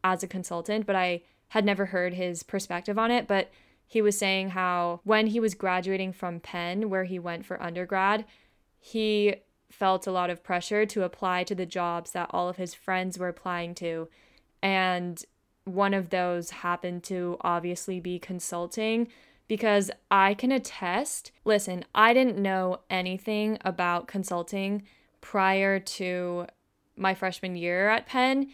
as 0.05 0.23
a 0.23 0.29
consultant, 0.29 0.87
but 0.87 0.95
I 0.95 1.23
had 1.49 1.65
never 1.65 1.87
heard 1.87 2.15
his 2.15 2.45
perspective 2.45 2.97
on 2.97 3.11
it. 3.11 3.27
But 3.27 3.51
he 3.91 4.01
was 4.01 4.17
saying 4.17 4.51
how 4.51 5.01
when 5.03 5.27
he 5.27 5.41
was 5.41 5.55
graduating 5.55 6.13
from 6.13 6.39
Penn, 6.39 6.89
where 6.91 7.03
he 7.03 7.19
went 7.19 7.45
for 7.45 7.61
undergrad, 7.61 8.25
he 8.79 9.35
felt 9.69 10.07
a 10.07 10.13
lot 10.13 10.31
of 10.31 10.45
pressure 10.45 10.87
to 10.87 11.03
apply 11.03 11.43
to 11.43 11.57
the 11.57 11.67
jobs 11.67 12.13
that 12.13 12.31
all 12.31 12.49
of 12.49 12.57
his 12.57 12.73
friends 12.73 13.19
were 13.19 13.27
applying 13.27 13.75
to. 13.75 14.09
And 14.63 15.21
one 15.65 15.93
of 15.93 16.11
those 16.11 16.51
happened 16.51 17.03
to 17.05 17.37
obviously 17.41 17.99
be 17.99 18.21
consulting 18.21 19.09
because 19.49 19.91
I 20.09 20.35
can 20.35 20.53
attest. 20.53 21.33
Listen, 21.45 21.85
I 21.93 22.15
didn't 22.15 22.39
know 22.39 22.79
anything 22.91 23.59
about 23.65 24.07
consulting 24.07 24.85
prior 25.21 25.81
to 25.81 26.47
my 26.95 27.13
freshman 27.15 27.57
year 27.57 27.89
at 27.89 28.07
Penn. 28.07 28.51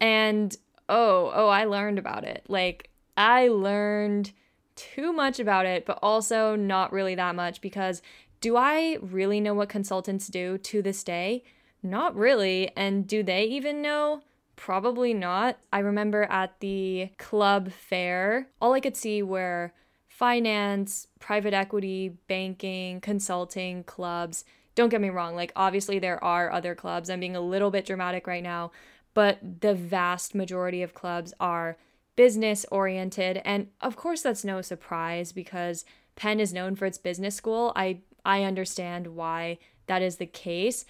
And 0.00 0.56
oh, 0.88 1.30
oh, 1.34 1.48
I 1.48 1.66
learned 1.66 1.98
about 1.98 2.24
it. 2.24 2.46
Like, 2.48 2.88
I 3.18 3.48
learned 3.48 4.32
too 4.78 5.12
much 5.12 5.40
about 5.40 5.66
it, 5.66 5.84
but 5.84 5.98
also 6.02 6.54
not 6.54 6.92
really 6.92 7.14
that 7.16 7.34
much 7.34 7.60
because 7.60 8.00
do 8.40 8.56
I 8.56 8.98
really 9.02 9.40
know 9.40 9.54
what 9.54 9.68
consultants 9.68 10.28
do 10.28 10.58
to 10.58 10.80
this 10.80 11.02
day? 11.02 11.42
Not 11.82 12.14
really. 12.14 12.70
And 12.76 13.06
do 13.06 13.22
they 13.22 13.44
even 13.44 13.82
know? 13.82 14.22
Probably 14.54 15.12
not. 15.12 15.58
I 15.72 15.80
remember 15.80 16.24
at 16.24 16.60
the 16.60 17.10
club 17.18 17.72
fair, 17.72 18.48
all 18.60 18.72
I 18.72 18.80
could 18.80 18.96
see 18.96 19.22
were 19.22 19.72
finance, 20.06 21.06
private 21.20 21.54
equity, 21.54 22.16
banking, 22.26 23.00
consulting 23.00 23.84
clubs. 23.84 24.44
Don't 24.74 24.88
get 24.88 25.00
me 25.00 25.10
wrong, 25.10 25.34
like, 25.34 25.52
obviously, 25.54 25.98
there 25.98 26.22
are 26.22 26.50
other 26.50 26.74
clubs. 26.74 27.10
I'm 27.10 27.20
being 27.20 27.36
a 27.36 27.40
little 27.40 27.70
bit 27.70 27.86
dramatic 27.86 28.26
right 28.26 28.42
now, 28.42 28.70
but 29.14 29.38
the 29.60 29.74
vast 29.74 30.34
majority 30.34 30.82
of 30.82 30.94
clubs 30.94 31.32
are 31.40 31.76
business 32.18 32.66
oriented. 32.72 33.40
And 33.44 33.68
of 33.80 33.94
course, 33.94 34.22
that's 34.22 34.44
no 34.44 34.60
surprise 34.60 35.30
because 35.30 35.84
Penn 36.16 36.40
is 36.40 36.52
known 36.52 36.74
for 36.74 36.84
its 36.84 36.98
business 36.98 37.36
school. 37.36 37.72
I 37.76 38.00
I 38.24 38.42
understand 38.42 39.06
why 39.14 39.58
that 39.86 40.02
is 40.02 40.16
the 40.16 40.26
case, 40.26 40.84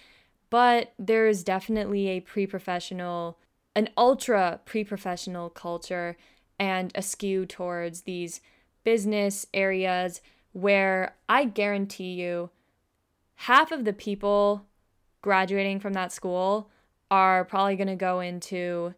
but 0.49 0.91
there 0.97 1.27
is 1.27 1.43
definitely 1.43 2.07
a 2.07 2.21
pre 2.21 2.47
professional, 2.47 3.37
an 3.75 3.89
ultra 3.95 4.59
pre 4.65 4.83
professional 4.83 5.51
culture 5.51 6.17
and 6.59 6.91
a 6.95 7.03
skew 7.03 7.45
towards 7.45 8.01
these 8.01 8.41
business 8.83 9.45
areas 9.53 10.21
where 10.53 11.15
I 11.29 11.45
guarantee 11.45 12.13
you 12.13 12.49
half 13.35 13.71
of 13.71 13.85
the 13.85 13.93
people 13.93 14.65
graduating 15.21 15.79
from 15.79 15.93
that 15.93 16.11
school 16.11 16.71
are 17.11 17.45
probably 17.45 17.75
going 17.75 17.87
to 17.87 17.95
go 17.95 18.19
into 18.19 18.95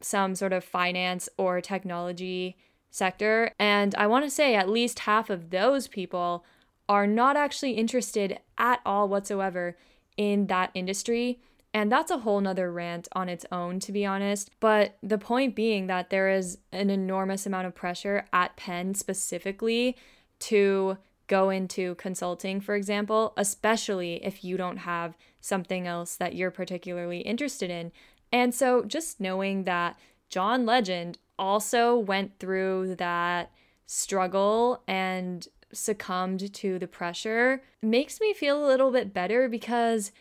some 0.00 0.34
sort 0.34 0.52
of 0.52 0.64
finance 0.64 1.28
or 1.36 1.60
technology 1.60 2.56
sector. 2.90 3.52
And 3.58 3.94
I 3.96 4.06
want 4.06 4.24
to 4.24 4.30
say 4.30 4.54
at 4.54 4.68
least 4.68 5.00
half 5.00 5.30
of 5.30 5.50
those 5.50 5.88
people 5.88 6.44
are 6.88 7.06
not 7.06 7.36
actually 7.36 7.72
interested 7.72 8.38
at 8.56 8.80
all 8.86 9.08
whatsoever 9.08 9.76
in 10.16 10.46
that 10.46 10.70
industry. 10.74 11.40
And 11.74 11.92
that's 11.92 12.10
a 12.10 12.18
whole 12.18 12.40
nother 12.40 12.72
rant 12.72 13.08
on 13.12 13.28
its 13.28 13.44
own, 13.52 13.78
to 13.80 13.92
be 13.92 14.06
honest. 14.06 14.50
But 14.58 14.96
the 15.02 15.18
point 15.18 15.54
being 15.54 15.86
that 15.86 16.10
there 16.10 16.30
is 16.30 16.58
an 16.72 16.88
enormous 16.88 17.44
amount 17.44 17.66
of 17.66 17.74
pressure 17.74 18.24
at 18.32 18.56
Penn 18.56 18.94
specifically 18.94 19.96
to 20.40 20.96
go 21.26 21.50
into 21.50 21.94
consulting, 21.96 22.60
for 22.60 22.74
example, 22.74 23.34
especially 23.36 24.24
if 24.24 24.42
you 24.42 24.56
don't 24.56 24.78
have 24.78 25.16
something 25.42 25.86
else 25.86 26.16
that 26.16 26.34
you're 26.34 26.50
particularly 26.50 27.20
interested 27.20 27.70
in. 27.70 27.92
And 28.32 28.54
so 28.54 28.84
just 28.84 29.20
knowing 29.20 29.64
that 29.64 29.98
John 30.28 30.66
Legend 30.66 31.18
also 31.38 31.96
went 31.96 32.38
through 32.38 32.96
that 32.96 33.50
struggle 33.86 34.82
and 34.86 35.46
succumbed 35.72 36.52
to 36.52 36.78
the 36.78 36.86
pressure 36.86 37.62
makes 37.82 38.20
me 38.20 38.34
feel 38.34 38.64
a 38.64 38.66
little 38.66 38.90
bit 38.90 39.12
better 39.12 39.48
because 39.48 40.12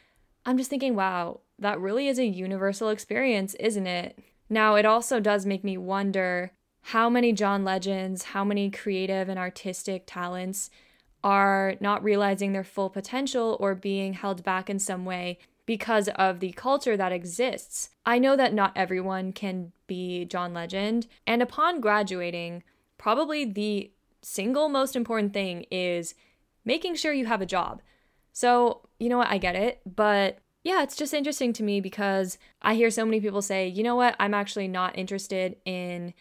I'm 0.45 0.57
just 0.57 0.69
thinking, 0.69 0.95
wow, 0.95 1.41
that 1.59 1.79
really 1.79 2.07
is 2.07 2.19
a 2.19 2.25
universal 2.25 2.89
experience, 2.89 3.53
isn't 3.55 3.87
it? 3.87 4.19
Now, 4.49 4.75
it 4.75 4.85
also 4.85 5.19
does 5.19 5.45
make 5.45 5.63
me 5.63 5.77
wonder 5.77 6.51
how 6.81 7.09
many 7.09 7.33
John 7.33 7.65
Legends, 7.65 8.23
how 8.23 8.45
many 8.45 8.69
creative 8.69 9.27
and 9.27 9.37
artistic 9.37 10.03
talents 10.05 10.69
are 11.23 11.75
not 11.81 12.03
realizing 12.03 12.53
their 12.53 12.63
full 12.63 12.89
potential 12.89 13.57
or 13.59 13.75
being 13.75 14.13
held 14.13 14.43
back 14.43 14.69
in 14.69 14.79
some 14.79 15.03
way 15.03 15.39
because 15.67 16.07
of 16.15 16.39
the 16.39 16.53
culture 16.53 16.97
that 16.97 17.11
exists. 17.11 17.89
I 18.05 18.17
know 18.17 18.35
that 18.35 18.53
not 18.55 18.71
everyone 18.75 19.33
can 19.33 19.73
be 19.85 20.25
John 20.25 20.55
Legend, 20.55 21.05
and 21.27 21.43
upon 21.43 21.81
graduating, 21.81 22.63
probably 22.97 23.45
the 23.45 23.91
single 24.23 24.69
most 24.69 24.95
important 24.95 25.33
thing 25.33 25.65
is 25.69 26.15
making 26.65 26.95
sure 26.95 27.13
you 27.13 27.27
have 27.27 27.41
a 27.41 27.45
job. 27.45 27.81
So, 28.33 28.87
you 28.99 29.09
know 29.09 29.19
what, 29.19 29.29
I 29.29 29.37
get 29.37 29.55
it, 29.55 29.81
but 29.85 30.39
yeah, 30.63 30.83
it's 30.83 30.95
just 30.95 31.13
interesting 31.13 31.53
to 31.53 31.63
me 31.63 31.81
because 31.81 32.37
I 32.61 32.75
hear 32.75 32.89
so 32.89 33.05
many 33.05 33.19
people 33.19 33.41
say, 33.41 33.67
you 33.67 33.83
know 33.83 33.95
what, 33.95 34.15
I'm 34.19 34.33
actually 34.33 34.67
not 34.67 34.97
interested 34.97 35.57
in 35.65 36.13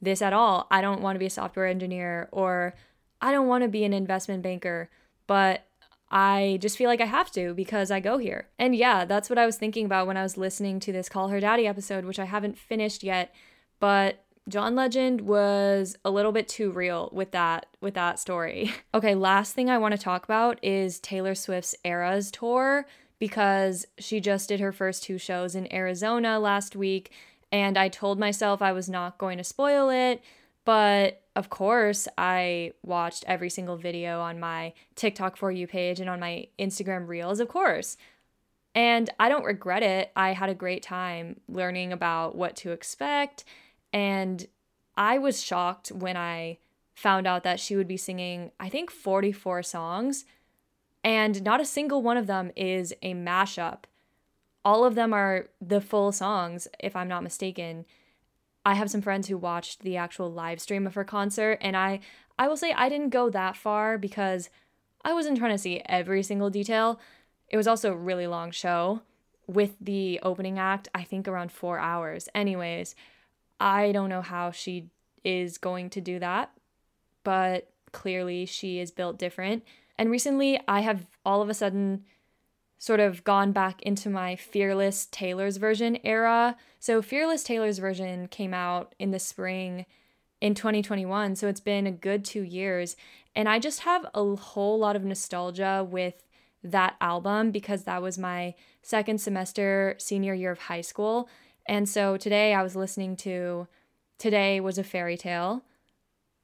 this 0.00 0.22
at 0.22 0.32
all. 0.32 0.66
I 0.70 0.80
don't 0.80 1.00
want 1.00 1.16
to 1.16 1.20
be 1.20 1.26
a 1.26 1.30
software 1.30 1.66
engineer 1.66 2.28
or 2.32 2.74
I 3.20 3.32
don't 3.32 3.48
want 3.48 3.62
to 3.62 3.68
be 3.68 3.84
an 3.84 3.92
investment 3.92 4.42
banker, 4.42 4.90
but 5.26 5.65
I 6.10 6.58
just 6.60 6.76
feel 6.76 6.88
like 6.88 7.00
I 7.00 7.06
have 7.06 7.30
to 7.32 7.52
because 7.54 7.90
I 7.90 8.00
go 8.00 8.18
here. 8.18 8.48
And 8.58 8.76
yeah, 8.76 9.04
that's 9.04 9.28
what 9.28 9.38
I 9.38 9.46
was 9.46 9.56
thinking 9.56 9.86
about 9.86 10.06
when 10.06 10.16
I 10.16 10.22
was 10.22 10.36
listening 10.36 10.78
to 10.80 10.92
this 10.92 11.08
Call 11.08 11.28
Her 11.28 11.40
Daddy 11.40 11.66
episode, 11.66 12.04
which 12.04 12.18
I 12.18 12.26
haven't 12.26 12.58
finished 12.58 13.02
yet, 13.02 13.34
but 13.80 14.24
John 14.48 14.76
Legend 14.76 15.22
was 15.22 15.96
a 16.04 16.10
little 16.10 16.30
bit 16.30 16.46
too 16.46 16.70
real 16.70 17.10
with 17.12 17.32
that 17.32 17.66
with 17.80 17.94
that 17.94 18.20
story. 18.20 18.72
okay, 18.94 19.14
last 19.14 19.54
thing 19.54 19.68
I 19.68 19.78
want 19.78 19.92
to 19.92 19.98
talk 19.98 20.24
about 20.24 20.62
is 20.62 21.00
Taylor 21.00 21.34
Swift's 21.34 21.74
Eras 21.84 22.30
tour 22.30 22.86
because 23.18 23.86
she 23.98 24.20
just 24.20 24.48
did 24.48 24.60
her 24.60 24.72
first 24.72 25.02
two 25.02 25.18
shows 25.18 25.56
in 25.56 25.72
Arizona 25.72 26.38
last 26.38 26.76
week 26.76 27.10
and 27.50 27.76
I 27.76 27.88
told 27.88 28.18
myself 28.18 28.62
I 28.62 28.72
was 28.72 28.88
not 28.88 29.18
going 29.18 29.38
to 29.38 29.44
spoil 29.44 29.88
it, 29.88 30.22
but 30.66 31.22
of 31.34 31.48
course, 31.48 32.08
I 32.18 32.72
watched 32.82 33.24
every 33.26 33.48
single 33.48 33.78
video 33.78 34.20
on 34.20 34.38
my 34.38 34.74
TikTok 34.94 35.38
for 35.38 35.50
you 35.50 35.66
page 35.66 36.00
and 36.00 36.10
on 36.10 36.20
my 36.20 36.48
Instagram 36.58 37.08
Reels, 37.08 37.40
of 37.40 37.48
course. 37.48 37.96
And 38.74 39.08
I 39.18 39.30
don't 39.30 39.44
regret 39.44 39.82
it. 39.82 40.12
I 40.14 40.34
had 40.34 40.50
a 40.50 40.54
great 40.54 40.82
time 40.82 41.40
learning 41.48 41.92
about 41.94 42.36
what 42.36 42.56
to 42.56 42.72
expect 42.72 43.44
and 43.92 44.46
I 44.96 45.18
was 45.18 45.42
shocked 45.42 45.88
when 45.90 46.16
I 46.16 46.58
found 46.94 47.26
out 47.26 47.44
that 47.44 47.60
she 47.60 47.76
would 47.76 47.88
be 47.88 47.96
singing, 47.96 48.50
I 48.58 48.68
think, 48.68 48.90
44 48.90 49.62
songs, 49.62 50.24
and 51.04 51.42
not 51.42 51.60
a 51.60 51.66
single 51.66 52.02
one 52.02 52.16
of 52.16 52.26
them 52.26 52.50
is 52.56 52.92
a 53.02 53.14
mashup. 53.14 53.84
All 54.64 54.84
of 54.84 54.94
them 54.94 55.12
are 55.12 55.48
the 55.60 55.80
full 55.80 56.12
songs, 56.12 56.66
if 56.80 56.96
I'm 56.96 57.08
not 57.08 57.22
mistaken. 57.22 57.84
I 58.66 58.74
have 58.74 58.90
some 58.90 59.00
friends 59.00 59.28
who 59.28 59.38
watched 59.38 59.82
the 59.82 59.96
actual 59.96 60.28
live 60.30 60.60
stream 60.60 60.88
of 60.88 60.94
her 60.94 61.04
concert, 61.04 61.58
and 61.60 61.76
I, 61.76 62.00
I 62.36 62.48
will 62.48 62.56
say 62.56 62.72
I 62.72 62.88
didn't 62.88 63.10
go 63.10 63.30
that 63.30 63.56
far 63.56 63.96
because 63.96 64.50
I 65.04 65.12
wasn't 65.12 65.38
trying 65.38 65.52
to 65.52 65.58
see 65.58 65.82
every 65.86 66.24
single 66.24 66.50
detail. 66.50 66.98
It 67.48 67.56
was 67.56 67.68
also 67.68 67.92
a 67.92 67.96
really 67.96 68.26
long 68.26 68.50
show 68.50 69.02
with 69.46 69.76
the 69.80 70.18
opening 70.24 70.58
act, 70.58 70.88
I 70.92 71.04
think 71.04 71.28
around 71.28 71.52
four 71.52 71.78
hours. 71.78 72.28
Anyways, 72.34 72.96
I 73.60 73.92
don't 73.92 74.08
know 74.08 74.20
how 74.20 74.50
she 74.50 74.88
is 75.22 75.58
going 75.58 75.88
to 75.90 76.00
do 76.00 76.18
that, 76.18 76.50
but 77.22 77.70
clearly 77.92 78.46
she 78.46 78.80
is 78.80 78.90
built 78.90 79.16
different. 79.16 79.62
And 79.96 80.10
recently, 80.10 80.60
I 80.66 80.80
have 80.80 81.06
all 81.24 81.40
of 81.40 81.48
a 81.48 81.54
sudden 81.54 82.02
sort 82.78 83.00
of 83.00 83.24
gone 83.24 83.52
back 83.52 83.82
into 83.82 84.10
my 84.10 84.36
Fearless 84.36 85.06
Taylor's 85.06 85.56
version 85.56 85.98
era. 86.04 86.56
So, 86.78 87.02
Fearless 87.02 87.42
Taylor's 87.42 87.78
version 87.78 88.28
came 88.28 88.54
out 88.54 88.94
in 88.98 89.10
the 89.10 89.18
spring 89.18 89.86
in 90.40 90.54
2021. 90.54 91.36
So, 91.36 91.48
it's 91.48 91.60
been 91.60 91.86
a 91.86 91.92
good 91.92 92.24
two 92.24 92.42
years. 92.42 92.96
And 93.34 93.48
I 93.48 93.58
just 93.58 93.80
have 93.80 94.06
a 94.14 94.36
whole 94.36 94.78
lot 94.78 94.96
of 94.96 95.04
nostalgia 95.04 95.86
with 95.88 96.22
that 96.62 96.96
album 97.00 97.50
because 97.50 97.84
that 97.84 98.02
was 98.02 98.18
my 98.18 98.54
second 98.82 99.20
semester, 99.20 99.94
senior 99.98 100.34
year 100.34 100.50
of 100.50 100.58
high 100.58 100.80
school. 100.80 101.28
And 101.66 101.88
so 101.88 102.16
today 102.16 102.54
I 102.54 102.62
was 102.62 102.76
listening 102.76 103.16
to 103.16 103.66
Today 104.18 104.60
Was 104.60 104.78
a 104.78 104.84
Fairy 104.84 105.16
Tale 105.16 105.62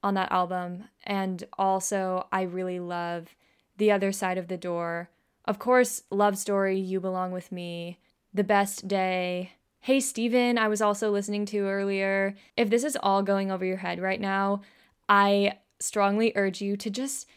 on 0.02 0.14
that 0.14 0.32
album. 0.32 0.84
And 1.04 1.44
also, 1.58 2.26
I 2.32 2.42
really 2.42 2.80
love 2.80 3.34
The 3.78 3.90
Other 3.90 4.12
Side 4.12 4.36
of 4.36 4.48
the 4.48 4.56
Door 4.56 5.10
of 5.44 5.58
course, 5.58 6.02
Love 6.10 6.38
Story, 6.38 6.78
You 6.78 7.00
Belong 7.00 7.32
With 7.32 7.52
Me, 7.52 7.98
The 8.32 8.44
Best 8.44 8.86
Day. 8.88 9.52
Hey 9.80 9.98
Stephen, 9.98 10.58
I 10.58 10.68
was 10.68 10.80
also 10.80 11.10
listening 11.10 11.44
to 11.46 11.66
earlier. 11.66 12.36
If 12.56 12.70
this 12.70 12.84
is 12.84 12.96
all 13.02 13.22
going 13.22 13.50
over 13.50 13.64
your 13.64 13.78
head 13.78 14.00
right 14.00 14.20
now, 14.20 14.62
I 15.08 15.58
strongly 15.80 16.32
urge 16.36 16.60
you 16.60 16.76
to 16.76 16.90
just 16.90 17.28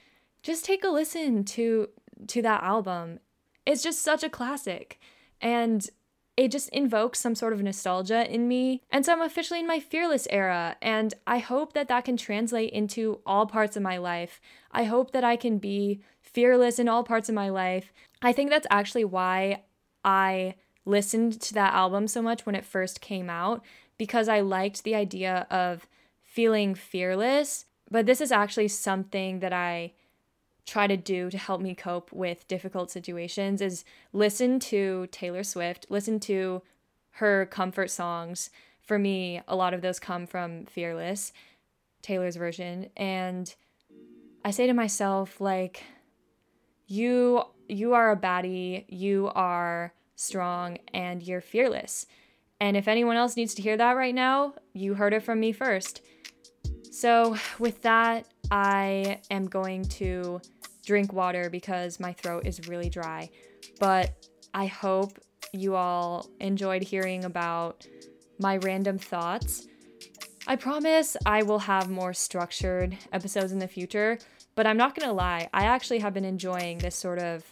just 0.43 0.63
take 0.63 0.83
a 0.83 0.89
listen 0.89 1.43
to 1.43 1.89
to 2.27 2.41
that 2.43 2.61
album. 2.63 3.19
It's 3.65 3.81
just 3.81 4.03
such 4.03 4.23
a 4.23 4.29
classic. 4.29 4.99
And 5.41 5.89
it 6.37 6.51
just 6.51 6.69
invokes 6.69 7.19
some 7.19 7.33
sort 7.33 7.53
of 7.53 7.63
nostalgia 7.63 8.31
in 8.31 8.47
me. 8.47 8.81
And 8.91 9.05
so 9.05 9.13
I'm 9.13 9.21
officially 9.21 9.59
in 9.61 9.67
my 9.67 9.79
fearless 9.79 10.27
era. 10.29 10.75
And 10.81 11.13
I 11.25 11.39
hope 11.39 11.73
that 11.73 11.87
that 11.87 12.05
can 12.05 12.17
translate 12.17 12.73
into 12.73 13.21
all 13.25 13.45
parts 13.45 13.77
of 13.77 13.83
my 13.83 13.97
life. 13.97 14.41
I 14.71 14.83
hope 14.83 15.11
that 15.11 15.23
I 15.23 15.37
can 15.37 15.57
be 15.57 16.01
fearless 16.35 16.79
in 16.79 16.89
all 16.89 17.01
parts 17.01 17.29
of 17.29 17.35
my 17.35 17.47
life. 17.47 17.93
I 18.21 18.33
think 18.33 18.49
that's 18.49 18.67
actually 18.69 19.05
why 19.05 19.63
I 20.03 20.55
listened 20.83 21.39
to 21.41 21.53
that 21.53 21.73
album 21.73 22.09
so 22.09 22.21
much 22.21 22.45
when 22.45 22.55
it 22.55 22.65
first 22.65 22.99
came 22.99 23.29
out 23.29 23.63
because 23.97 24.27
I 24.27 24.41
liked 24.41 24.83
the 24.83 24.95
idea 24.95 25.47
of 25.49 25.87
feeling 26.21 26.75
fearless. 26.75 27.65
But 27.89 28.05
this 28.05 28.19
is 28.19 28.33
actually 28.33 28.67
something 28.67 29.39
that 29.39 29.53
I 29.53 29.93
try 30.65 30.87
to 30.87 30.97
do 30.97 31.29
to 31.29 31.37
help 31.37 31.61
me 31.61 31.73
cope 31.73 32.11
with 32.11 32.47
difficult 32.49 32.91
situations 32.91 33.61
is 33.61 33.85
listen 34.11 34.59
to 34.59 35.07
Taylor 35.11 35.43
Swift, 35.43 35.85
listen 35.89 36.19
to 36.21 36.61
her 37.11 37.45
comfort 37.45 37.89
songs. 37.89 38.49
For 38.81 38.99
me, 38.99 39.41
a 39.47 39.55
lot 39.55 39.73
of 39.73 39.81
those 39.81 39.99
come 39.99 40.27
from 40.27 40.65
Fearless, 40.65 41.31
Taylor's 42.01 42.35
version, 42.35 42.89
and 42.97 43.55
I 44.43 44.51
say 44.51 44.67
to 44.67 44.73
myself 44.73 45.39
like 45.39 45.83
you 46.87 47.43
you 47.67 47.93
are 47.93 48.11
a 48.11 48.17
baddie, 48.17 48.85
you 48.87 49.31
are 49.33 49.93
strong 50.15 50.77
and 50.93 51.23
you're 51.23 51.41
fearless. 51.41 52.05
And 52.59 52.77
if 52.77 52.87
anyone 52.87 53.17
else 53.17 53.35
needs 53.35 53.53
to 53.55 53.61
hear 53.61 53.77
that 53.77 53.93
right 53.93 54.15
now, 54.15 54.53
you 54.73 54.93
heard 54.93 55.13
it 55.13 55.23
from 55.23 55.39
me 55.39 55.51
first. 55.51 56.01
So, 56.91 57.35
with 57.59 57.81
that, 57.81 58.27
I 58.51 59.19
am 59.29 59.47
going 59.47 59.83
to 59.85 60.39
drink 60.85 61.11
water 61.11 61.49
because 61.49 61.99
my 61.99 62.13
throat 62.13 62.45
is 62.45 62.67
really 62.69 62.89
dry. 62.89 63.29
But 63.79 64.13
I 64.53 64.67
hope 64.67 65.19
you 65.51 65.75
all 65.75 66.29
enjoyed 66.39 66.83
hearing 66.83 67.25
about 67.25 67.85
my 68.39 68.57
random 68.57 68.97
thoughts. 68.97 69.67
I 70.47 70.55
promise 70.55 71.17
I 71.25 71.43
will 71.43 71.59
have 71.59 71.89
more 71.89 72.13
structured 72.13 72.97
episodes 73.11 73.51
in 73.51 73.59
the 73.59 73.67
future, 73.67 74.19
but 74.55 74.65
I'm 74.65 74.77
not 74.77 74.95
gonna 74.95 75.13
lie, 75.13 75.49
I 75.53 75.65
actually 75.65 75.99
have 75.99 76.13
been 76.13 76.25
enjoying 76.25 76.79
this 76.79 76.95
sort 76.95 77.19
of 77.19 77.43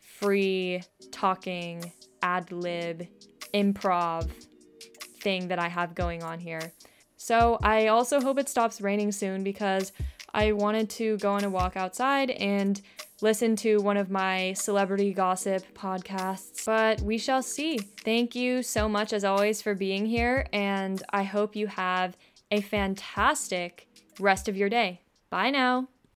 free 0.00 0.82
talking, 1.10 1.92
ad 2.22 2.50
lib, 2.52 3.06
improv 3.54 4.28
thing 5.20 5.48
that 5.48 5.58
I 5.58 5.68
have 5.68 5.94
going 5.94 6.22
on 6.22 6.40
here. 6.40 6.72
So 7.16 7.58
I 7.62 7.88
also 7.88 8.20
hope 8.20 8.38
it 8.38 8.48
stops 8.48 8.80
raining 8.80 9.12
soon 9.12 9.42
because 9.42 9.92
I 10.34 10.52
wanted 10.52 10.90
to 10.90 11.16
go 11.18 11.32
on 11.32 11.44
a 11.44 11.50
walk 11.50 11.76
outside 11.76 12.30
and 12.30 12.80
listen 13.20 13.56
to 13.56 13.78
one 13.78 13.96
of 13.96 14.10
my 14.10 14.52
celebrity 14.52 15.12
gossip 15.12 15.64
podcasts, 15.74 16.64
but 16.64 17.00
we 17.00 17.18
shall 17.18 17.42
see. 17.42 17.78
Thank 17.78 18.34
you 18.34 18.62
so 18.62 18.88
much, 18.88 19.12
as 19.12 19.24
always, 19.24 19.60
for 19.60 19.74
being 19.74 20.06
here, 20.06 20.46
and 20.52 21.02
I 21.10 21.24
hope 21.24 21.56
you 21.56 21.66
have 21.66 22.16
a 22.50 22.60
fantastic 22.60 23.88
rest 24.20 24.48
of 24.48 24.56
your 24.56 24.68
day. 24.68 25.00
Bye 25.30 25.50
now. 25.50 25.88